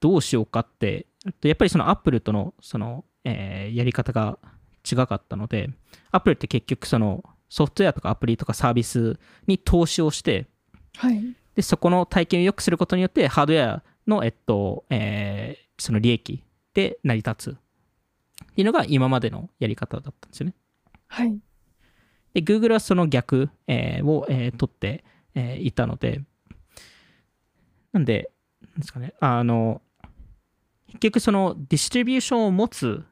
[0.00, 1.06] どうしようかって
[1.42, 4.38] やっぱりその Apple とのその、えーやり方が
[4.90, 5.70] 違かったので
[6.10, 10.46] Apple って結局そのソフトウェアとかアプリとかサービスに投資をして
[10.96, 11.22] はい。
[11.54, 17.58] でそこの体験を良くすることによってハードウェアの、えっとえーその利益で成り立つっ
[18.54, 20.54] ていうのが今までのやり方だったんですよね。
[21.08, 21.38] はい
[22.34, 26.22] で、Google はその逆、えーを、えー取って、えーいたので、
[27.92, 28.30] なんで、
[28.62, 29.82] なんですかね、あの、
[30.88, 33.04] 結局そのディストリビューションを持つ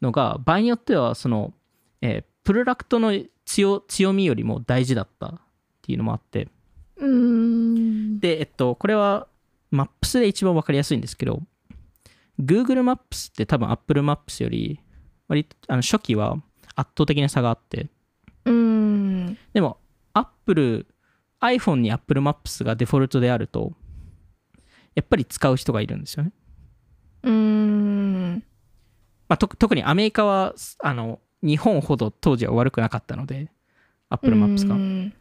[0.00, 1.54] のが、場合によっては、その、
[2.00, 3.12] えープロダクトの
[3.44, 5.40] 強強みよりも大事だったっ
[5.82, 6.48] ていうのもあって、
[6.96, 8.18] うん。
[8.18, 9.28] で、えっと、これは
[9.72, 11.42] Maps で一番わかりやすいんですけど、
[12.40, 14.80] Google Maps って多分 Apple Maps より、
[15.28, 16.36] 割とあの初期は
[16.74, 17.88] 圧倒的な差があって、
[20.12, 20.86] Apple、
[21.40, 23.72] iPhone に Apple Maps がデフォルトであると、
[24.94, 26.32] やっぱり使う人がいるんですよね。
[27.22, 28.44] うん
[29.28, 33.50] まあ、と特にアメリカは、あの、日本ほど当時は悪くなかったので、
[34.08, 34.74] Apple Maps が。
[34.74, 35.14] うん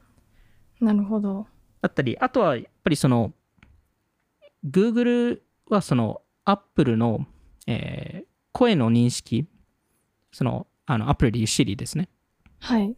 [0.80, 1.46] なるほど
[1.82, 3.34] だったり、あとはやっぱりその、
[4.66, 7.26] Google はその Apple の、
[7.68, 9.48] えー声の認識、
[10.32, 12.10] その、あの、Apple でいう Siri ですね。
[12.60, 12.96] はい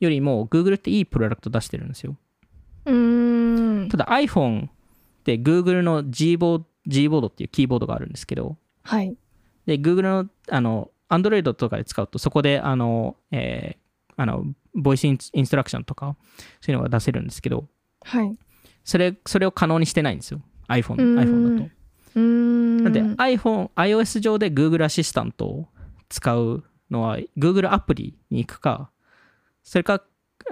[0.00, 2.16] よりも Google っていいプロダクト出してるんですよ。
[2.86, 3.88] うん。
[3.90, 4.70] ただ iPhone っ
[5.24, 9.14] て Google の G ボード G ボードっていうキーボードがあるんですけど、はい。
[9.66, 13.80] で、Google の、あの、Android とかで使うと、そこで、あの、えー
[14.16, 14.44] あの、
[14.74, 16.14] ボイスインストラクションとか、
[16.60, 17.66] そういうのが出せるんですけど、
[18.04, 18.36] はい。
[18.84, 20.42] それ、それを可能にしてないんですよ。
[20.68, 21.18] iPhone、うん。
[21.18, 21.70] iPhone だと。
[22.16, 22.84] うん。
[22.84, 25.68] なんで、iPhone、iOS 上で Google アシスタントを
[26.10, 28.90] 使うのは、Google アプリに行くか、
[29.62, 30.02] それか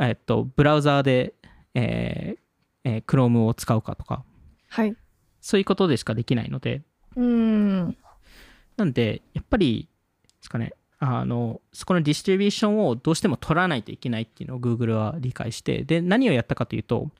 [0.01, 1.35] えっと、ブラウザーで、
[1.75, 2.39] えー
[2.85, 4.25] えー Chrome を使うかとか、
[4.69, 4.97] はい。
[5.41, 6.83] そういうことでしかできないので、
[7.17, 7.97] うん。
[8.77, 9.89] なんで、やっぱり、
[10.23, 17.11] ですかね、あの、そこのディストリビューションをどうしても取らないといけないっていうのを Google は理解して、で、何をやったかというと、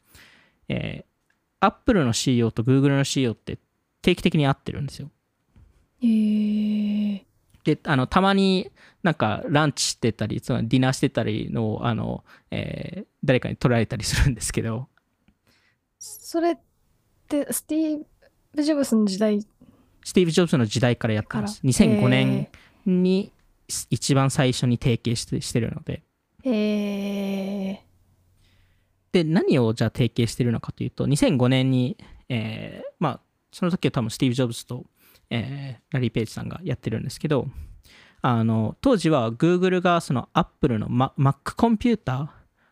[0.69, 3.59] えー、Apple の CEO と Google の CEO って
[4.03, 5.11] 定期的に会ってるんですよ。
[6.03, 7.23] えー、
[7.65, 8.71] で、あの、たまに
[9.03, 14.89] なんかランチしてたり、そのディナーしてたりのを、あの、えー誰かに取られたりするんですけど、
[15.99, 16.57] それっ
[17.29, 18.03] てスティー
[18.55, 19.41] ブ・ジョブスの時代？
[20.05, 21.61] スティーブ・ジョブズの時代からやってます。
[21.65, 22.49] 2005年
[22.87, 23.33] に
[23.91, 26.03] 一番最初に提携してしてるので、
[26.45, 27.85] えー、え
[29.13, 31.97] で、何をじゃあ提携してるのかというと、2005年に、
[32.29, 33.21] えーまあ、
[33.53, 34.85] その時は多分スティーブ・ジョブズと、
[35.31, 37.49] えーラリー・ペイジさんがやってるんですけど、
[38.21, 42.29] あの、当時は Google がその Apple の、Ma- Mac コンピューター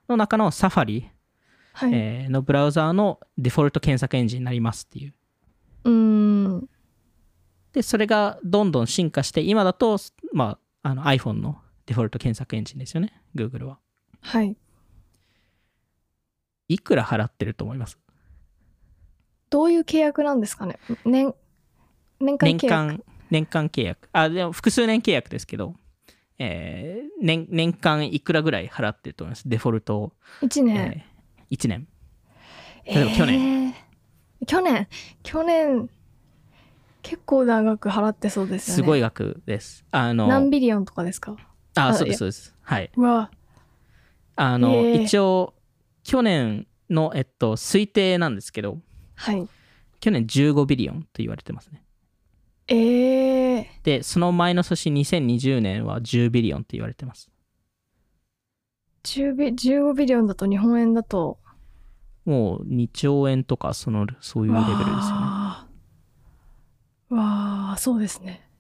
[0.09, 1.09] の中の Safari、ー、
[1.73, 1.91] はい。
[1.95, 5.15] えーのブラウザーのデフォルト検索エンジンになりますっていう。
[5.85, 6.69] うーん。
[7.73, 9.99] で、それがどんどん進化して、今だと、
[10.33, 13.79] まあ、あの iPhone のデフォルト検索エンジンですよね、Google は。
[14.23, 14.57] はい。
[16.69, 17.99] いくら払ってると思います？
[19.51, 20.81] どういう契約なんですかね？
[21.05, 21.33] 年、
[22.21, 22.71] 年間年契約。
[22.71, 24.09] 間、年間契約。
[24.13, 25.75] あ、でも複数年契約ですけど、
[26.39, 29.49] えー年年間いくらぐらい払ってると思います？
[29.49, 30.13] デフォルトを、
[30.43, 30.77] 1年。
[30.77, 31.05] え
[31.51, 31.89] 1年。
[32.85, 34.87] 例えば去年えー去年。
[35.23, 35.89] 去年、
[37.03, 38.83] 結構長く払ってそうですよね。
[38.83, 39.85] すごい額です。
[39.91, 41.37] あの、何 billion とかですか？
[41.75, 42.55] あ、あそうです、そうです。
[42.63, 42.91] はい。
[42.97, 43.31] うわ。
[44.37, 45.55] あの、へー一応、
[46.05, 48.79] 去年の、えっと、推定なんですけど、
[49.15, 49.49] はい。
[50.01, 51.83] 去年15 billion と言われてますね。
[52.69, 57.31] えー、で、その前の年2020年は10 billion と言われてます。
[59.05, 61.39] 10ビ15 billion だと日本円だと
[62.27, 64.93] もう2兆円とか、その、そういうレベルですよね。
[65.01, 68.51] わーわーそうですね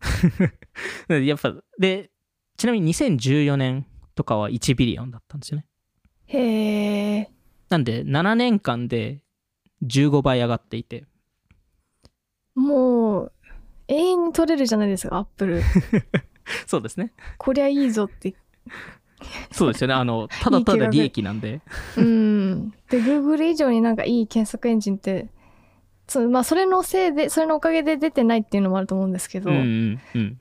[1.08, 2.10] でやっぱ、で、
[2.56, 5.66] ちなみに2014年とかは1ビリオンだったんですよね。
[6.26, 7.30] へえ
[7.68, 9.22] なんで、7年間で
[9.82, 11.04] 15倍上がっていて、
[12.54, 13.32] もう
[13.92, 15.62] 永遠に取れるじゃないですかアップル
[16.66, 17.12] そうですね。
[17.38, 18.34] こりゃいいぞって
[19.52, 19.94] そうですよね。
[19.94, 21.60] あの、ただただ利益なんで。
[21.96, 25.28] うんで Google 以上になんかいい検索エンジンって
[26.08, 30.40] そうまあそれのせいでそれのおかげで出てないっていうのもあると思うんですけど、うんうんうん。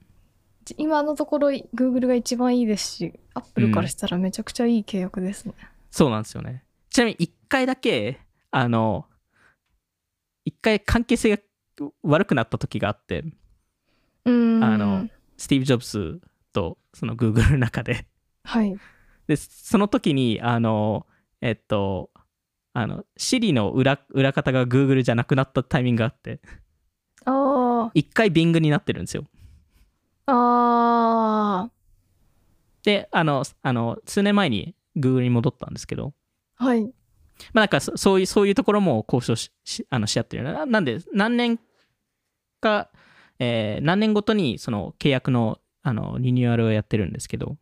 [0.78, 5.54] 今のところ Google が一番いいですし Apple からしたらめちゃくちゃいい契約ですね、
[5.90, 6.64] そうなんですよね。
[6.90, 8.20] ちなみに1回だけ、
[8.52, 9.06] あの、
[10.48, 11.42] 1回関係性が
[12.04, 13.34] 悪くなった時があって、うん
[14.26, 14.30] あ
[14.78, 15.08] の
[15.38, 16.22] スティーブ・ジョブズ
[16.54, 18.06] とその Google の中で。
[18.44, 18.78] はい。
[19.28, 21.06] で、その時に、あの、
[21.42, 22.12] えっと、
[22.74, 26.42] あの、Siri の裏裏方が Google じゃなくなったタイミングがあって、
[27.26, 29.26] あ1回 Bing になってるんですよ。
[30.26, 31.72] ああ
[32.84, 36.14] で、あの、あの数年前に Google に戻ったんですけど、
[36.58, 36.84] あはい。
[36.84, 36.90] ま
[37.56, 40.66] あなんかそそういう、そういうところも交渉ししあのし合ってるな。
[40.66, 41.60] なんで、何年
[42.60, 42.90] か、
[43.44, 47.56] えー何年ごとにその契約のあのリニューアルをやってるんですけど、な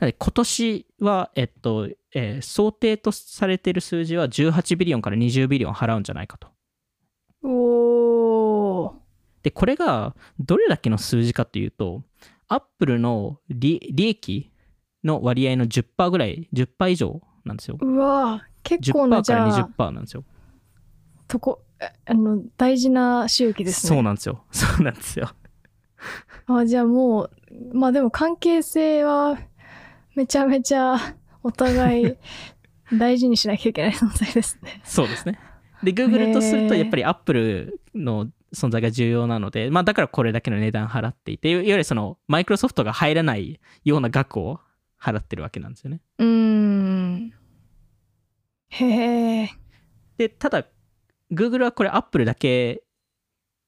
[0.00, 6.48] ので今年は、えっと、えー想定とされている数字は18ビリオンから20ビリオン払うんじゃないかと。
[7.44, 8.92] おー
[9.44, 12.02] で、これがどれだけの数字かというと、
[12.48, 14.50] アップルの利利益
[15.04, 17.78] の割合の10%ぐらい、10%以上なんですよ。
[17.80, 20.24] うわー結構な10%からじゃあ20%なんですよ。
[21.32, 24.44] とこえあの大事な収益ですねそうなんですよ。
[24.50, 25.30] そうなんですよ。
[26.46, 27.30] あじゃあもう
[27.72, 29.38] まあでも関係性は
[30.14, 30.98] めちゃめちゃ
[31.42, 32.16] お互い
[32.92, 34.82] 大事にしなきゃいけない存在ですね。
[34.84, 35.38] そうですね。
[35.82, 44.60] で、Google とすると、やっぱり Apple の存在が重要なので、まあ、だからこれだけの値段払っていて、いわゆるその、マイクロソフトが入らないような額を
[45.00, 46.00] 払ってるわけなんですよね。
[46.18, 47.32] うーん。
[48.68, 49.50] へえ。
[50.18, 50.64] で、ただ、
[51.32, 52.82] Google はこれ Apple だけ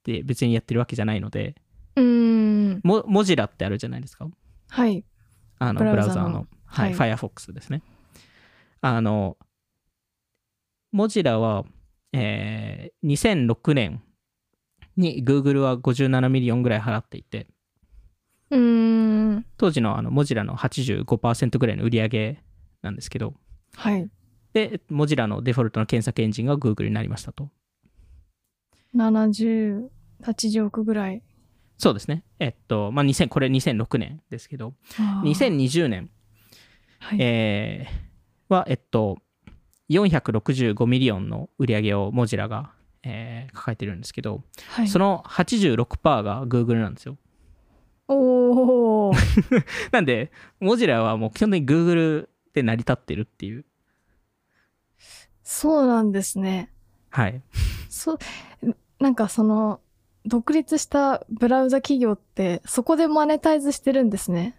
[0.05, 1.55] で別にやってるわけじゃないので、
[1.97, 2.81] うーん。
[2.85, 4.29] モモジラってあるじゃないですか。
[4.69, 5.05] はい。
[5.59, 7.83] あのブラウザーのはい、はい Firefox ですね。
[8.81, 9.37] あの、
[10.93, 11.65] モジラは、
[12.13, 14.03] えー2006年
[14.97, 17.47] に Google は57 million ぐらい払っていて、
[18.51, 19.47] うーん。
[19.57, 22.43] 当時のあのモジラの85%ぐらいの売り上げ
[22.83, 23.35] なんですけど、
[23.75, 24.09] はい。
[24.55, 27.51] で、モジラのデフォルトの検索エンジンが Google になりましたと。
[28.95, 29.89] 70、
[30.23, 31.23] 80億ぐらい。
[31.77, 32.23] そうですね。
[32.39, 36.09] えっと、まあ、2000これ2006年ですけど、あー2020年、
[37.01, 39.19] はいえーは、えっと、
[39.91, 42.71] 465 million の売り上げをモジラが、
[43.03, 47.19] えー抱えてるんですけど、はいその86%が Google なんですよ。
[48.07, 49.13] おお
[49.91, 50.31] なんで、
[50.61, 53.65] モジラはもう基本的に Google で成り立ってるっていう。
[55.45, 56.71] そうなんですね。
[57.11, 57.41] はい。
[57.89, 58.19] そう
[58.99, 59.81] なんかその
[60.27, 64.57] 独立したブラウザ企業ってそこでマネタイズしてるんですね。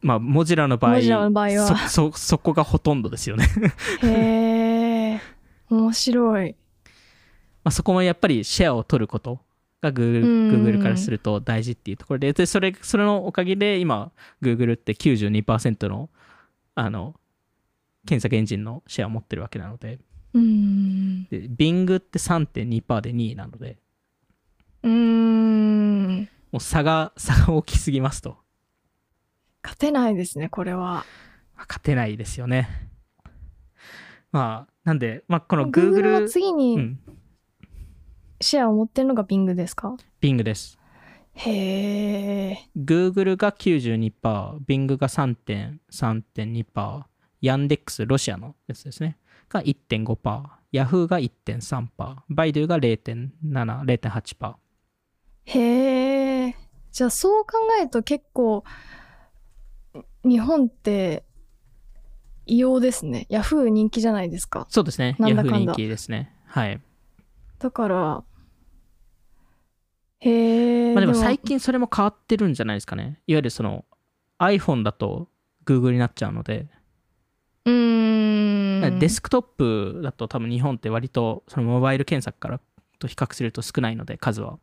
[0.00, 1.88] まあ、モジラの場合、モジラの場合は。
[1.88, 3.46] そ、そ、そこがほとんどですよね。
[4.02, 5.20] へえ
[5.70, 6.56] 面白い。
[7.64, 9.40] まあ、そこもやっぱりシェアを取ること
[9.82, 14.10] が Google, うん Google からすると大事っていうところで、で、それ、それのおかげで今、
[14.42, 16.08] Google って92%の、
[16.74, 17.14] あの、
[18.08, 19.98] 検索エンジンのシェアを持ってるわけなので、
[20.32, 21.24] うーん。
[21.28, 23.76] で Bing って3.2%で2位なので、
[24.82, 26.20] うーん。
[26.50, 28.38] もう差が、 差が大きすぎますと。
[29.62, 31.04] 勝てないですねこれは。
[31.58, 32.88] 勝てないですよね。
[34.32, 37.00] まあ、なんで、まあ、この Google Google、は次うにん、
[38.40, 40.78] シェアを持ってるのが Bing ですか、Bing です。
[41.34, 47.04] へえ Google が92%、Bing が3.3.2%、
[47.42, 49.18] Yandex、ロシアのやつですね、
[49.48, 51.88] が1.5%、Yahoo が1.3%、
[52.30, 53.30] Baidu が0.7、
[53.84, 54.54] 0.8%。
[55.44, 56.56] へえ
[56.92, 58.64] じゃあそう考えると結構
[60.24, 61.24] 日本って
[62.44, 63.26] 異様ですね。
[63.28, 64.66] ヤフー人気じゃないですか。
[64.68, 66.34] そうですね、なんだかん Yahoo だ人気ですね。
[66.46, 66.80] はい。
[67.58, 68.24] だから
[70.20, 73.20] へえまあでも最近それも変わってるんじゃないですかね。
[73.26, 73.84] いわゆるその
[74.38, 75.28] iPhone だと
[75.64, 76.68] Google になっちゃうので、
[77.68, 82.60] うーんデスクトップだと多分日本って割とそのモバイル検索から
[82.98, 84.58] と比較すると少ないので数は。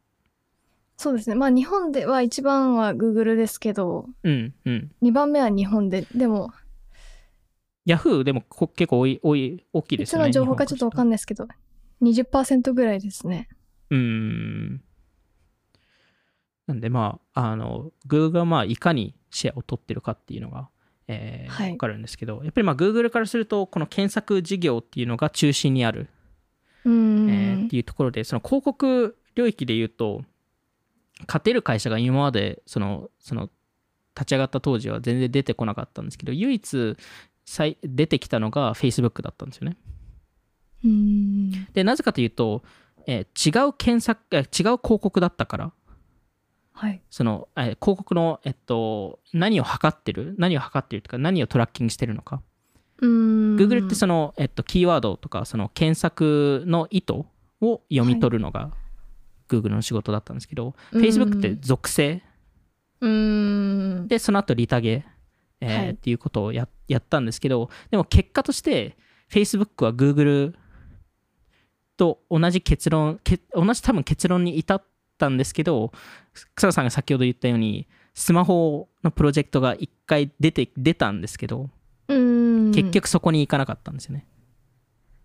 [0.98, 4.92] そうですねまあ日本では一番は Google ですけどうんうん。
[5.02, 6.52] 2番目は日本ででも
[7.86, 10.28] Yahoo でもこ結構多い多い大きいいつですよね。
[10.28, 11.16] の情報かちょっとわかんない。
[11.16, 11.48] ですけど
[12.02, 13.50] 20%ぐらいですね
[13.90, 14.82] うーん。
[16.68, 20.70] なんでまあ、あの、Google がまあいかにシェアを取ってるかっていうのが、
[21.08, 21.72] えーはい。
[21.72, 26.08] わかるんですけど、やっぱりまあ Google からすると、この検索事業っていうのが中心にある
[27.30, 30.24] えーっていうところでその広告領域で言うと
[31.28, 33.50] 勝てる会社が今までそのその
[34.16, 36.96] 立ち上がった当時は全然出てこなかったんですけど唯一
[37.46, 39.78] 最出てきたのが Facebook だったんですよね。
[41.74, 42.64] でなぜかというと、
[43.08, 45.72] えー違う検索えー違う広告だったから
[46.78, 47.02] はい。
[47.10, 50.36] その、えー広告の、えっと、何を測ってる？
[50.38, 52.42] 何を測ってるとか何をトラッキングしてるのか。
[53.00, 53.56] うーん。
[53.56, 57.14] Google ってその、えっと、キーワードとかその検索の意図
[57.62, 58.72] を読み取るのが
[59.48, 61.02] Google の仕事だったんですけど、うん。
[61.02, 62.22] Facebook って属性。
[63.00, 64.08] うーん。
[64.10, 65.06] でその後リタゲ、
[65.62, 65.90] えーはい。
[65.92, 68.98] っていうことをややったんですけどでも結果として
[69.32, 70.54] Facebook は Google
[71.98, 74.84] と同じ結論け同じ多分結論に至っ
[75.18, 75.92] たんですけど
[76.56, 81.70] 草野さんが先ほど言ったようにスマホのプロジェクトが1回出て出たんですけど
[82.08, 84.26] 結局そこに行かなかったんですよね、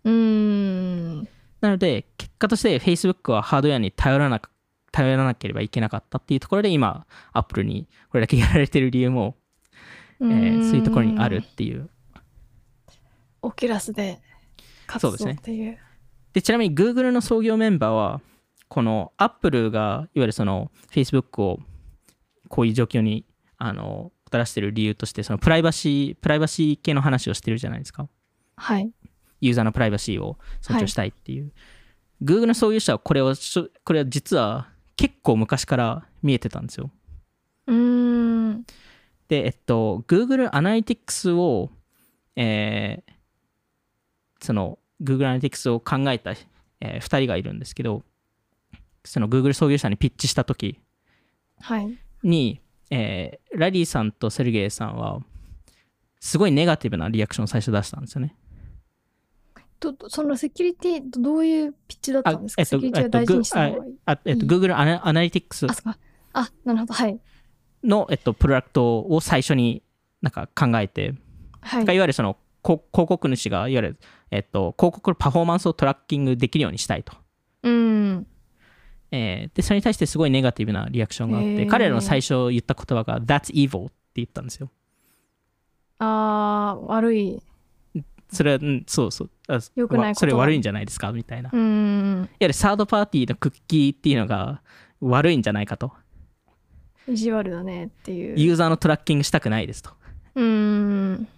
[0.04, 1.28] うーん。
[1.60, 4.50] なので、結果として Facebook はハードウェアに頼らなく
[4.92, 9.36] 頼らなければいけなかったっていうところで、今、Apple にこれだけやられてる理由も、
[10.20, 11.88] えーそういうところにあるっていう。
[13.42, 14.20] オキュラスで
[14.86, 15.78] 活動っていう。
[16.32, 18.20] で、ちなみに Google の創業メンバーは、
[18.70, 21.58] この Apple が、いわゆるその Facebook を
[22.48, 23.26] こういう状況に、
[23.58, 28.08] あの、もたらしてる理由として、そのプライバシー、プライバシー系の話をしてるじゃないですか。
[28.56, 28.92] はい
[29.40, 31.52] ユーザーのプライバシーを尊重したいっていう。
[32.22, 33.34] Google の創業者はこれを
[33.84, 36.90] これは実は結構昔から見えてたんですよ。
[37.66, 38.64] うーん
[39.28, 41.70] で、えっと、Google Analytics を、
[42.36, 43.12] えー
[44.42, 46.32] その Google Analytics を考えた、
[46.80, 48.02] え2人がいるんですけど、
[49.10, 50.78] その Google 創業者にピッチした時
[51.60, 51.98] はい。
[52.22, 55.20] に、えーラリーさんとセルゲイさんは、
[56.20, 58.36] すごいネガティブなリアクションを最初出したんですよね。
[59.80, 65.98] どどそのセキュリティどういうピッチだったんですか、えっとセキュリティを大事にした方がいい、あえっと、いい Google Ana- Analytics あそっか。
[66.32, 66.94] あなるほど。
[66.94, 67.18] はい。
[67.82, 69.82] の、えっと、プロダクトを最初に
[70.22, 71.14] なんか考えて、
[71.62, 71.84] はい。
[71.84, 73.98] いわゆるそのこ広告主がいわゆる、
[74.30, 77.14] えっと、広告のパフォーマンスをトラッキングできるようにしたいと。
[77.62, 78.26] うん
[79.12, 84.70] えーで、それに対してすごいネガティブなリアクションがあって、彼らの最初言った言葉が That's evil って言ったんですよ。
[85.98, 87.42] あー悪い
[88.32, 89.30] それは、うん、そうそう。
[89.48, 91.12] あ良くないわそれ悪いんじゃないですか？
[91.12, 91.50] みたいな。
[91.50, 91.66] いわうー
[92.22, 94.62] んゆるサードパーティーのクッキーっていうのが
[95.00, 95.92] 悪いんじゃないかと。
[97.08, 99.90] 意地悪だねっていうユーザーのトラッキングしたくないですと。
[100.36, 101.28] うーん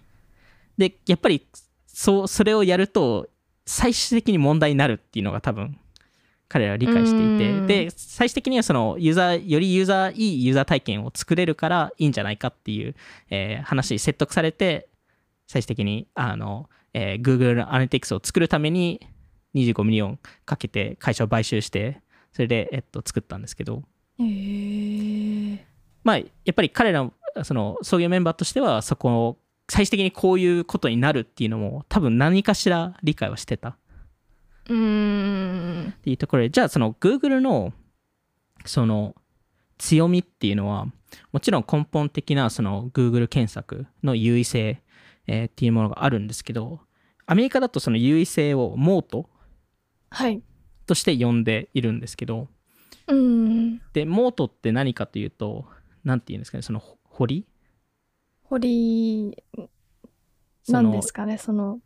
[0.77, 1.45] で、やっぱり、
[1.87, 3.27] そう、それをやると、
[3.65, 5.77] 最終的に問題になるっていうのが多分、
[6.53, 7.67] 彼らは理解していて、うん。
[7.67, 12.93] で、最終的にはそのユーザー、よりユーザー、いいユーザー体験を作れるからいいんじゃないかっていう、
[13.31, 14.87] えー話に説得されて、
[15.47, 19.01] 最終的に、あの、えー Google のアナリティクスを作るために
[19.55, 22.01] 25 million かけて会社を買収して、
[22.33, 23.81] それで、えっと、作ったんですけど、
[24.19, 24.23] へ
[25.53, 25.65] え
[26.03, 29.37] まあ、やっぱり彼らの、その、創業メンバーとしては、そこを、
[29.71, 33.69] 最終的にこういうことになるっていうのも、多分何かしら理解はしてた。
[33.69, 33.75] っ
[34.69, 37.73] うーんていうところで、じゃあ、その、Google の、
[38.65, 39.15] その、
[39.77, 40.87] 強みっていうのは、
[41.31, 44.81] もちろん根本的な、その、Google 検索の優位性、
[45.27, 46.81] えーっていうものがあるんですけど、
[47.25, 49.29] アメリカだとその優位性をモート
[50.09, 50.43] はい
[50.85, 52.49] として呼んでいるんですけど、
[53.07, 53.79] うん。
[53.93, 55.65] で、モートって何かというと、
[56.03, 57.45] なんていうんですかね、その、ほ堀？
[58.43, 59.37] 堀
[60.67, 61.79] なんですかねその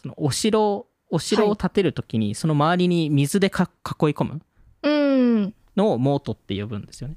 [0.00, 4.42] そのお城お城を建てるときに、その周りに水でか囲い込む
[4.82, 7.16] うんのを moat って呼ぶんですよね。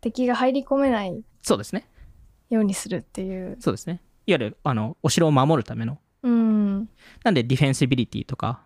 [0.00, 1.86] 敵が入り込めないそうですね。
[2.48, 4.00] ようにするっていうそうですね。
[4.26, 5.98] いわゆるあのお城を守るための。
[6.22, 6.88] うん
[7.22, 8.62] なんで defensibility とか、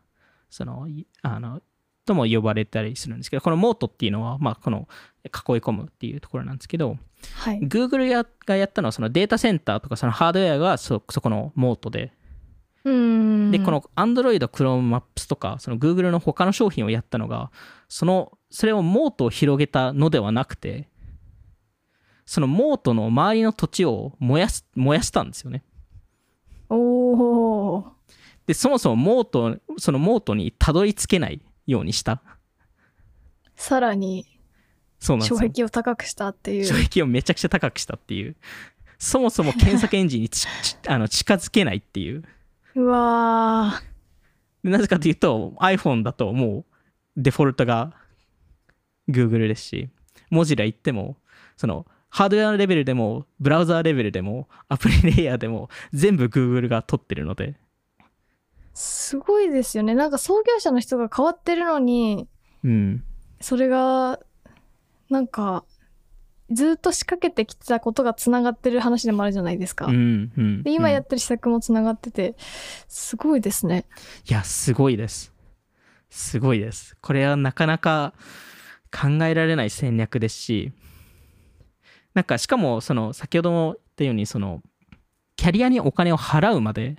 [0.48, 1.60] その、いあの、
[2.06, 4.88] とも呼ばれたりするんですけど、この moat っていうのは、まあ、この
[5.24, 6.96] 囲い込むっていうところなんですけど、
[7.34, 12.10] はい Google やがやったのは、そのデータセンターとか、そのハードウェアがそそこの moat で、うん
[12.85, 17.51] で、この Android、Chrome Maps とか、その Google の他の商品をやったのが、
[17.89, 20.89] その、それをモートを広げたのではなくて、
[22.24, 25.64] そのモートの周りの土地を燃やす、燃やしたんですよね。
[26.68, 26.76] お
[27.76, 27.87] お
[28.47, 32.22] で、そもそもモート、そのモートにたどり着けないようにした。
[33.57, 34.26] さらに。
[35.01, 38.37] 障壁を高くしたっていう障壁をめちゃくちゃ高くしたっていう。
[38.99, 40.31] そもそも検索エンジンに
[40.87, 42.22] あの近づけないっていう。
[42.74, 43.80] うわ
[44.62, 46.64] でなぜかというと iPhone だともう
[47.16, 47.92] デフォルトが
[49.10, 49.90] Google ですし、
[50.30, 51.16] 文字ら言っても、
[51.56, 57.54] そのハードウェアレベルでも、ブラウザーレベルでも、アプリレイヤーでも、全部 Google が取ってるので、ー
[58.74, 59.94] すごいですよね。
[59.94, 62.28] なんか創業者の人が変わってるのに
[62.64, 63.04] うん。
[63.40, 64.20] それが
[65.08, 65.64] なんか
[66.51, 69.86] ずっと仕掛けてきてたことがつながってる話でもあるじゃないですか。
[69.86, 70.62] うん、うん。
[70.62, 72.34] で今やうんってる施策もつながってて
[72.88, 73.84] すごいですね。
[74.28, 75.32] いや、すごいです。
[76.11, 76.96] すごいです。
[77.01, 78.14] これはなかなか
[78.92, 80.72] 考えられない戦略ですし、
[82.14, 84.62] なんかしかも、その、先ほども言ったように、その、
[85.36, 86.96] キャリアにお金を払うまで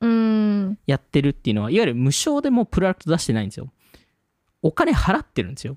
[0.00, 3.70] うーんやってるっていうのは、いわゆる無償でもうプロダクト出してないんですよ。
[4.62, 5.76] お金払ってるんですよ。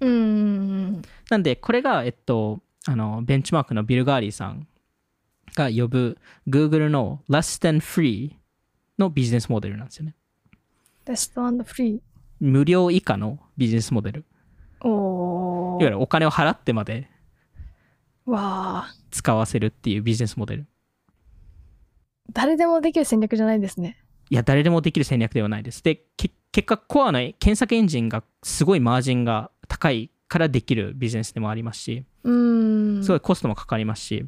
[0.00, 4.66] うーんなんで、これが、えっと、あの、ベンチマークのビル・ガーリーさん
[5.54, 8.32] が呼ぶ Google の less than free
[8.98, 10.14] のビジネスモデルなんですよね。
[11.04, 12.00] ベストフリー。
[12.40, 14.24] 無料以下のビジネスモデル。
[14.82, 17.10] おーいわゆるお金を払ってまで
[18.24, 20.66] わあ使わせるっていうビジネスモデル。
[22.32, 23.98] 誰でもできる戦略じゃないですね。
[24.30, 25.82] いや、誰でもできる戦略ではないです。
[25.82, 34.26] で、け結果、コアの検索エンジンがすごいマージンが高いからできるビジネスでもありますし、すごいコストもかかりますし、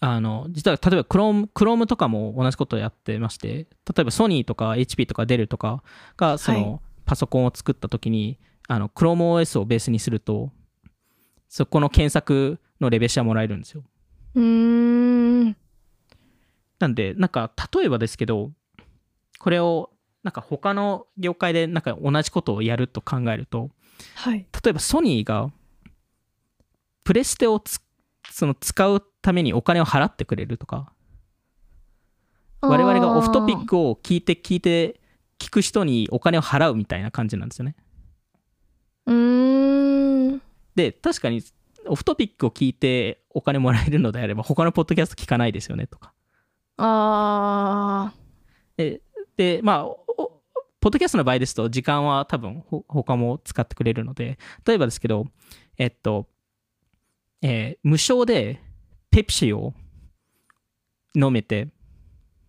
[0.00, 3.66] あの、実は例えば Chrome, Chrome とかも同じことをやってまして、例
[4.00, 5.82] えばソニーとか HP とか Dell とか
[6.16, 8.38] がその、はいパソコンを作った時に、
[8.68, 10.50] あの、ChromeOS をベースにすると、
[11.48, 13.84] そこの検索のレベシアもらえるんですよ。
[14.34, 15.56] うーん。
[16.80, 18.50] なんで、なんか、例えばですけど、
[19.38, 19.90] これを、
[20.24, 23.70] なんか他の業界でなんか同じことをやると考えると、
[24.14, 24.46] はい。
[24.64, 25.50] 例えばソニーが、
[27.04, 27.80] プレステをつ
[28.30, 30.92] その使うためにお金を払ってくれるとか、
[32.60, 35.00] 我々がオフトピックを聞いて聞いて、
[35.38, 37.76] 聞く人にお金を払うみたいな感じなんですよね。
[39.06, 40.42] うーん
[40.74, 41.42] で、確かに、
[41.86, 46.12] オフトピックを聞いてお金もらえるのであれば、他のポッドキャスト聞かないですよねとか。
[46.78, 48.12] あ
[48.76, 49.00] で、
[49.36, 50.05] でまあ、
[50.80, 55.26] ポッドキャストの場合ですと、時間は多分ほ他も使ってくれるので、例えばですけど、
[55.78, 56.28] えっと、
[57.42, 58.60] えー無償で
[59.10, 59.74] ペプシを
[61.14, 61.68] 飲めて、ー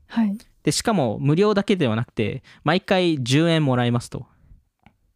[0.08, 0.38] はい。
[0.64, 4.28] で、しかも無料だけではなくて、毎回10円もらえますと。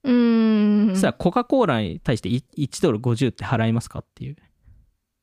[0.03, 4.35] うーんそしたらコカ・コーラに対してい1ドル50って払いますかっていう。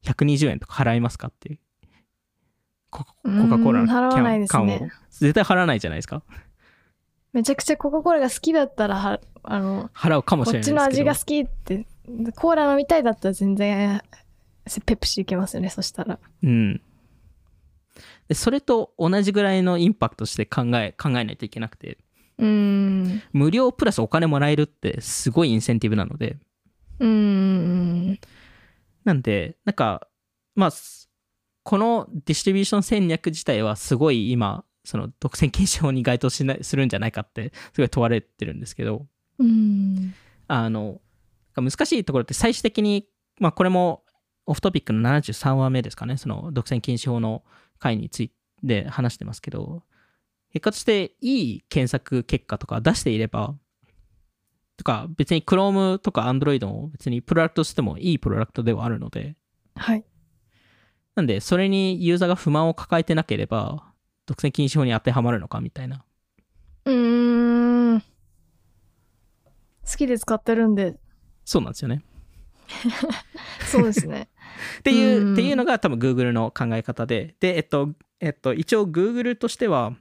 [0.04, 1.58] 120円とか払いますかっていう。
[2.90, 6.22] コカ・コーラのうーん払わないです缶をね絶対払わないじゃないですか。
[7.38, 10.76] めちゃくちゃコカ・コーラが好きだったらはあの払うかもしこっれないですけど。
[10.76, 11.86] ちの味が好きって
[12.34, 14.02] コーラ飲みたいだったら全然
[14.84, 16.18] ペプシいけますよねそしたら。
[16.42, 16.80] うん。
[18.26, 21.98] でそれと同じぐらいのインパクトして考え考えないといけなくて。
[22.38, 23.22] うーん。
[23.32, 26.38] 無料プラスお金もらえるってすごいインセンティブなので。
[26.98, 28.18] うーん。
[29.04, 30.08] なんでなんか
[30.56, 31.08] まあす
[31.62, 39.06] このディストリビューション戦略自体はすごい今その独占禁止法に該当しないするんじゃないかってすごい問われてるんですけど。
[39.38, 40.14] うーん。
[40.46, 41.02] あの
[41.54, 43.06] 難しいところって最終的に
[43.38, 44.02] まあこれも
[44.46, 46.16] オフトピックの73話目ですかね。
[46.16, 47.44] その独占禁止法の
[47.78, 48.32] 回につい
[48.66, 49.82] て話してますけど。
[50.50, 53.54] 結果としていい検索結果とか出していれば
[54.78, 59.36] とか別に Chrome とか Android も別にプロダクトとしてもいいプロダクトではあるので。
[59.74, 60.04] はい。
[61.16, 63.92] なんでそれにユーザーが不満を抱えてなければ
[64.28, 66.04] 独占禁止法に当てはまるのかみたいな。
[66.84, 68.00] うーん。
[68.00, 68.06] 好
[69.96, 70.96] きで使ってるんで。
[71.46, 72.02] そうなんですよね。
[73.64, 74.28] そうですね。
[74.80, 75.32] っていう、うん。
[75.32, 79.96] っていうのが多分 Google の考え方で、で、えっと、えっと、一応 Google としては、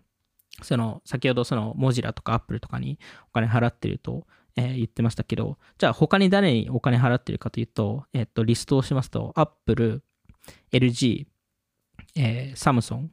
[0.61, 2.99] その、先ほどその、モジラとか Apple とかに
[3.29, 10.03] お金払ってると、えー言ってましたけど、じゃあ他に誰にお金払ってるかというと、えっと、リストをしますと、Apple、
[10.73, 11.27] LG、
[12.15, 13.07] えー、Samsung、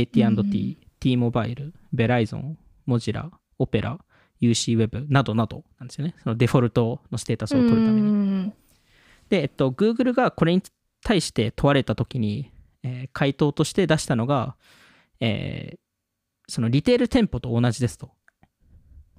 [0.00, 3.98] AT&T、T-Mobile、Verizon、モジラ、オペラ、
[4.40, 6.14] UCWeb などなどなんですよね。
[6.22, 8.10] そのデフォルトのステータスを取るために。
[8.44, 8.52] に
[9.28, 10.62] で、えっと、Google がこれに
[11.02, 12.50] 対して問われたときに、
[12.82, 14.56] えー回答として出したのが、
[15.20, 15.78] えー
[16.48, 18.10] そのリテール店舗と同じですと。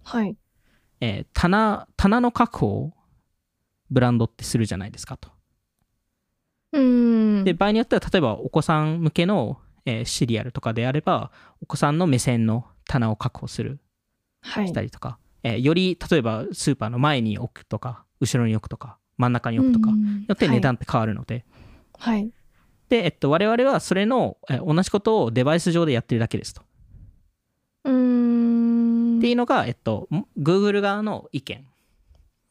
[0.04, 0.38] はい
[1.02, 2.94] えー棚、棚の確保を
[3.90, 5.30] ブランドってするじゃないですかと。
[6.74, 11.32] うーんで、場合によっては、例えばお子さん向けの、えーシリアルとかであれば、
[11.62, 13.80] お子さんの目線の棚を確保する、
[14.42, 14.68] はい。
[14.68, 20.20] したりとか、えーより、例えばスーパーの前に置くとか、後ろに置くとか、真ん中に置くとか、うん。
[20.20, 21.46] によって値段って変わるので、
[21.98, 22.30] はい。
[22.90, 26.62] で、えっと、我々はそれの、え同じことをデバイス上でやってるだけですと。
[27.86, 29.18] うーん。
[29.18, 31.66] っていうのが、えっと、ん Google 側の意見、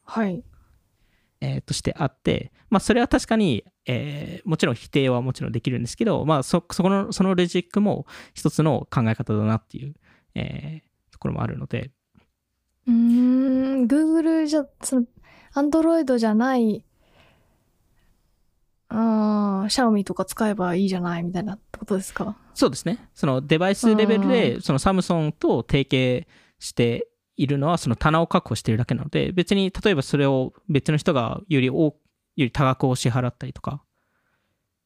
[0.04, 0.42] はい。
[1.40, 9.94] えーとしてあって、まあ、それは確かに、えーもちろん否定はもちろんできるんですけど、まあ、そそこのそのロジックも一つの考え方だなっていう、
[10.34, 11.90] えーところもあるので、
[12.86, 15.06] うーん Google じゃその
[15.54, 16.84] Android じゃない
[18.88, 22.36] あーシャオミとか使えばいいじゃないみたいなってことですか？
[22.54, 26.26] そうですね、そのデバイスレベルで、そのサムソンと提携
[26.58, 31.94] しているのは、その棚を確保しているだけなので、別に例えばそれを別の人がより多
[32.36, 33.82] より多額を支払ったりとか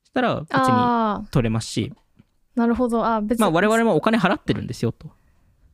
[0.04, 1.92] したら、別に取れますし、
[2.54, 3.04] なるほど。
[3.04, 3.42] あ別に。
[3.42, 5.08] まあ、我々もお金払ってるんですよと。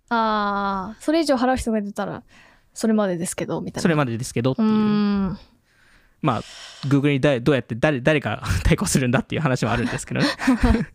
[0.08, 2.22] ああそれ以上払う人が出たら
[2.72, 3.82] それまでですけどみたいな。
[3.82, 4.68] それまでですけどっていう。
[6.22, 6.42] まあ、
[6.86, 10.26] Google にだどうやって誰誰が 対抗するんだっていう話もあるんですけどね。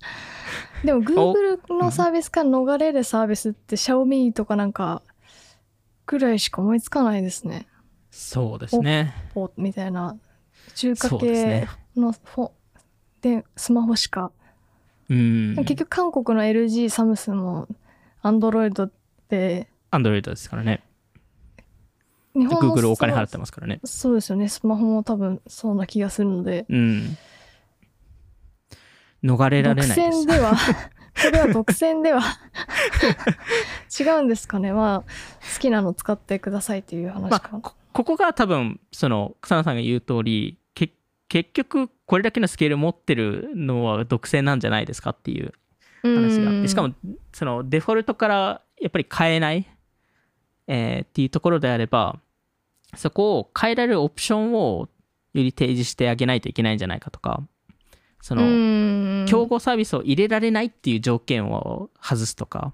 [0.84, 5.04] でも Google のサービスから逃れるサービスって、シャオミとかなんか
[6.08, 7.68] ぐらいしか思いつかないですね。
[8.10, 9.14] そうですね。
[9.58, 10.18] みたいな
[10.76, 11.67] 中華系ね。
[11.95, 12.51] のフォ
[13.22, 14.32] でスマホしか、
[15.09, 15.55] うん。
[15.57, 17.67] 結局韓国の LG サムスンも
[18.24, 18.89] Android
[19.30, 20.84] で Android ですからね。
[22.34, 23.80] 日本の Google お金払ってますからね。
[23.84, 27.17] そうですよねスマホも多分そうな気がするのでうん。
[29.24, 30.28] 逃れら独れないです占。
[30.28, 30.55] では
[31.22, 32.22] これは独占では
[33.99, 34.99] 違うんですかねまあ
[35.53, 40.61] 好きなの使ってくださいっていう話まあ、か、こここが多分、その、草野さんが言う通り、け
[41.32, 45.54] 結局、これだけのスケール持ってるのは独占なんじゃないですかっていう
[46.04, 46.94] 話があって、しかも、
[47.32, 49.66] その、デフォルトからやっぱり変えない、
[50.68, 52.20] えーっていうところであれば、
[52.98, 54.90] そこを変えられるオプションを
[55.34, 57.42] より提示してあげないといけないんじゃないかとか、
[58.22, 62.74] その、の競合サービスを入れられないっていう条件を外すとか、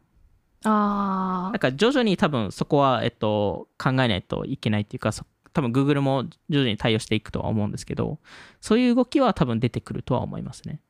[0.63, 5.25] あなんか徐々に多分そこは、えっと、考えないといけないっていうか、そ
[5.57, 8.19] 多分 Google も徐々に対応していくとは思うんですけど、
[8.61, 10.81] そういう動きは多分出てくるとは思いますね。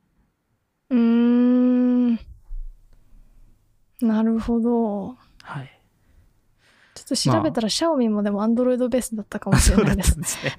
[0.90, 2.16] うーん
[4.02, 5.82] なるほどはい。
[6.96, 10.54] ちょっと調べたら、シャオミもでも Android ベースだったかもしれないですですね。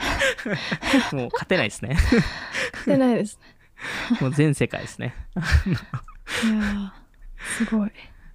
[1.13, 1.99] もう勝てないですね。
[2.87, 3.39] 出ないです
[4.23, 5.15] もう全世界ですね。
[5.37, 5.43] ね
[6.47, 6.91] いやー
[7.67, 7.93] すごい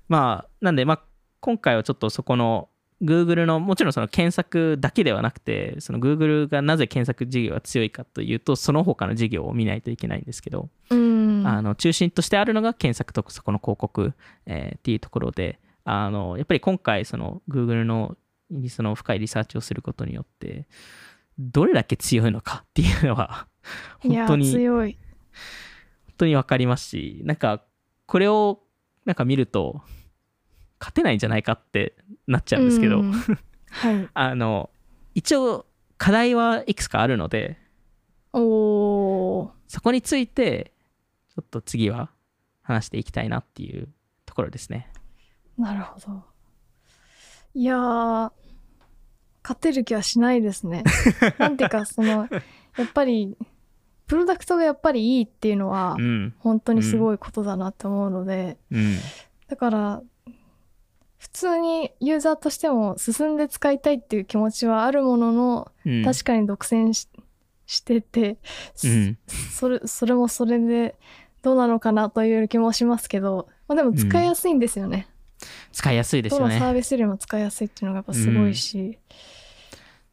[0.08, 1.04] まあ、なんで、まあ、
[1.40, 2.70] 今回はちょっとそこの
[3.04, 11.24] Google の、もちろんその検索だけではなくて、その Google がなぜ検索事業が強いかというと、その他の事業を見ないといけないんですけど、うん。
[11.46, 14.14] あの中心としてあるのが検索とそこの広告、
[14.46, 18.16] えーっていうところであのやっぱり今回その Google の
[18.70, 20.68] その深いリサーチをすることによって
[21.40, 23.48] どれだけ強いのかっていうのは
[24.00, 24.98] 本当に本強い。
[26.18, 27.64] 当に分かりますしなんか
[28.06, 28.62] これを
[29.06, 29.82] なんか見ると
[30.84, 31.96] 勝てないんじゃないかって
[32.28, 33.14] なっちゃうんですけど、うん。
[33.14, 34.10] はい。
[34.14, 34.70] あの
[35.16, 35.66] 一応
[35.98, 37.58] 課題はいくつかあるので
[38.34, 39.50] おー。
[39.68, 40.74] そこについて
[41.34, 42.12] ちょっと次は
[42.64, 43.88] 話していきたいなっていう
[44.26, 44.92] ところですね。
[45.58, 46.22] なるほど。
[47.56, 48.32] いやー
[49.42, 50.84] 勝てる気はしないですね。
[51.40, 52.28] なんていうかその
[52.78, 53.38] やっぱり
[54.08, 56.34] プロダクトがやっぱりいいっていうのはうん。
[56.40, 58.98] 本当にすごいことだなって思うので、うん。
[59.48, 60.04] だから
[61.24, 66.04] 普通にユーザーとしても進んで使いたいっていう気持ちはあるものの、うん。
[66.04, 67.08] 確かに独占し
[67.66, 68.40] してて、
[68.76, 69.18] すうん。
[69.54, 71.00] それそれもそれで
[71.42, 75.08] どうなのかなという気もしますけど、まあ、でも使いやすいんですよね、
[75.72, 76.56] 使いやすいですどよね。
[76.56, 79.00] のサービスよりも使いやすいっていうのがやっぱすごいし、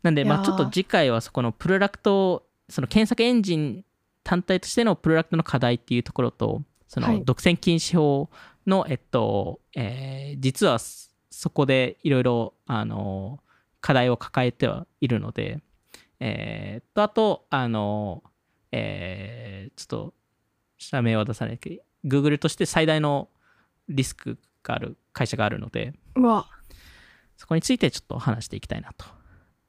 [0.04, 3.84] なんで、まあ、ちょっと次回はそこのプロダクト、その検索エンジン
[4.22, 7.18] 単体としてのプロダクトの課題っていうところと、そはい。
[7.18, 8.30] の独占禁止法
[8.70, 13.40] の、えっと、えー実はそそこでいろいろ、あの、
[13.80, 15.62] 課題を抱えてはいるので、
[16.18, 18.22] えーと、あと、あの、
[18.72, 20.14] えーちょっと、
[20.78, 23.28] 社名は出さないけど、Google として最大の
[23.88, 25.94] リスクがある会社があるので、
[27.36, 29.06] そこについてちょっと話していきたいなと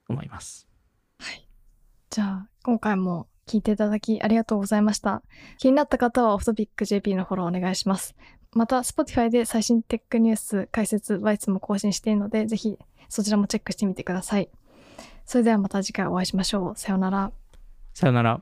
[0.10, 0.68] 思います。
[2.10, 5.24] じゃあ今回も聞いていただきありがとうございました。
[5.58, 8.16] 気になった方はオフトピック JP のフォローお願いします
[8.54, 12.78] また Spotify で最新テックニュース解説はいつも更新しているのでぜひ
[13.08, 14.50] そちらもチェックしてみてください。
[15.26, 16.78] それではまた次回お会いしましょう。
[16.78, 17.32] さようなら。
[17.94, 18.42] さよなら。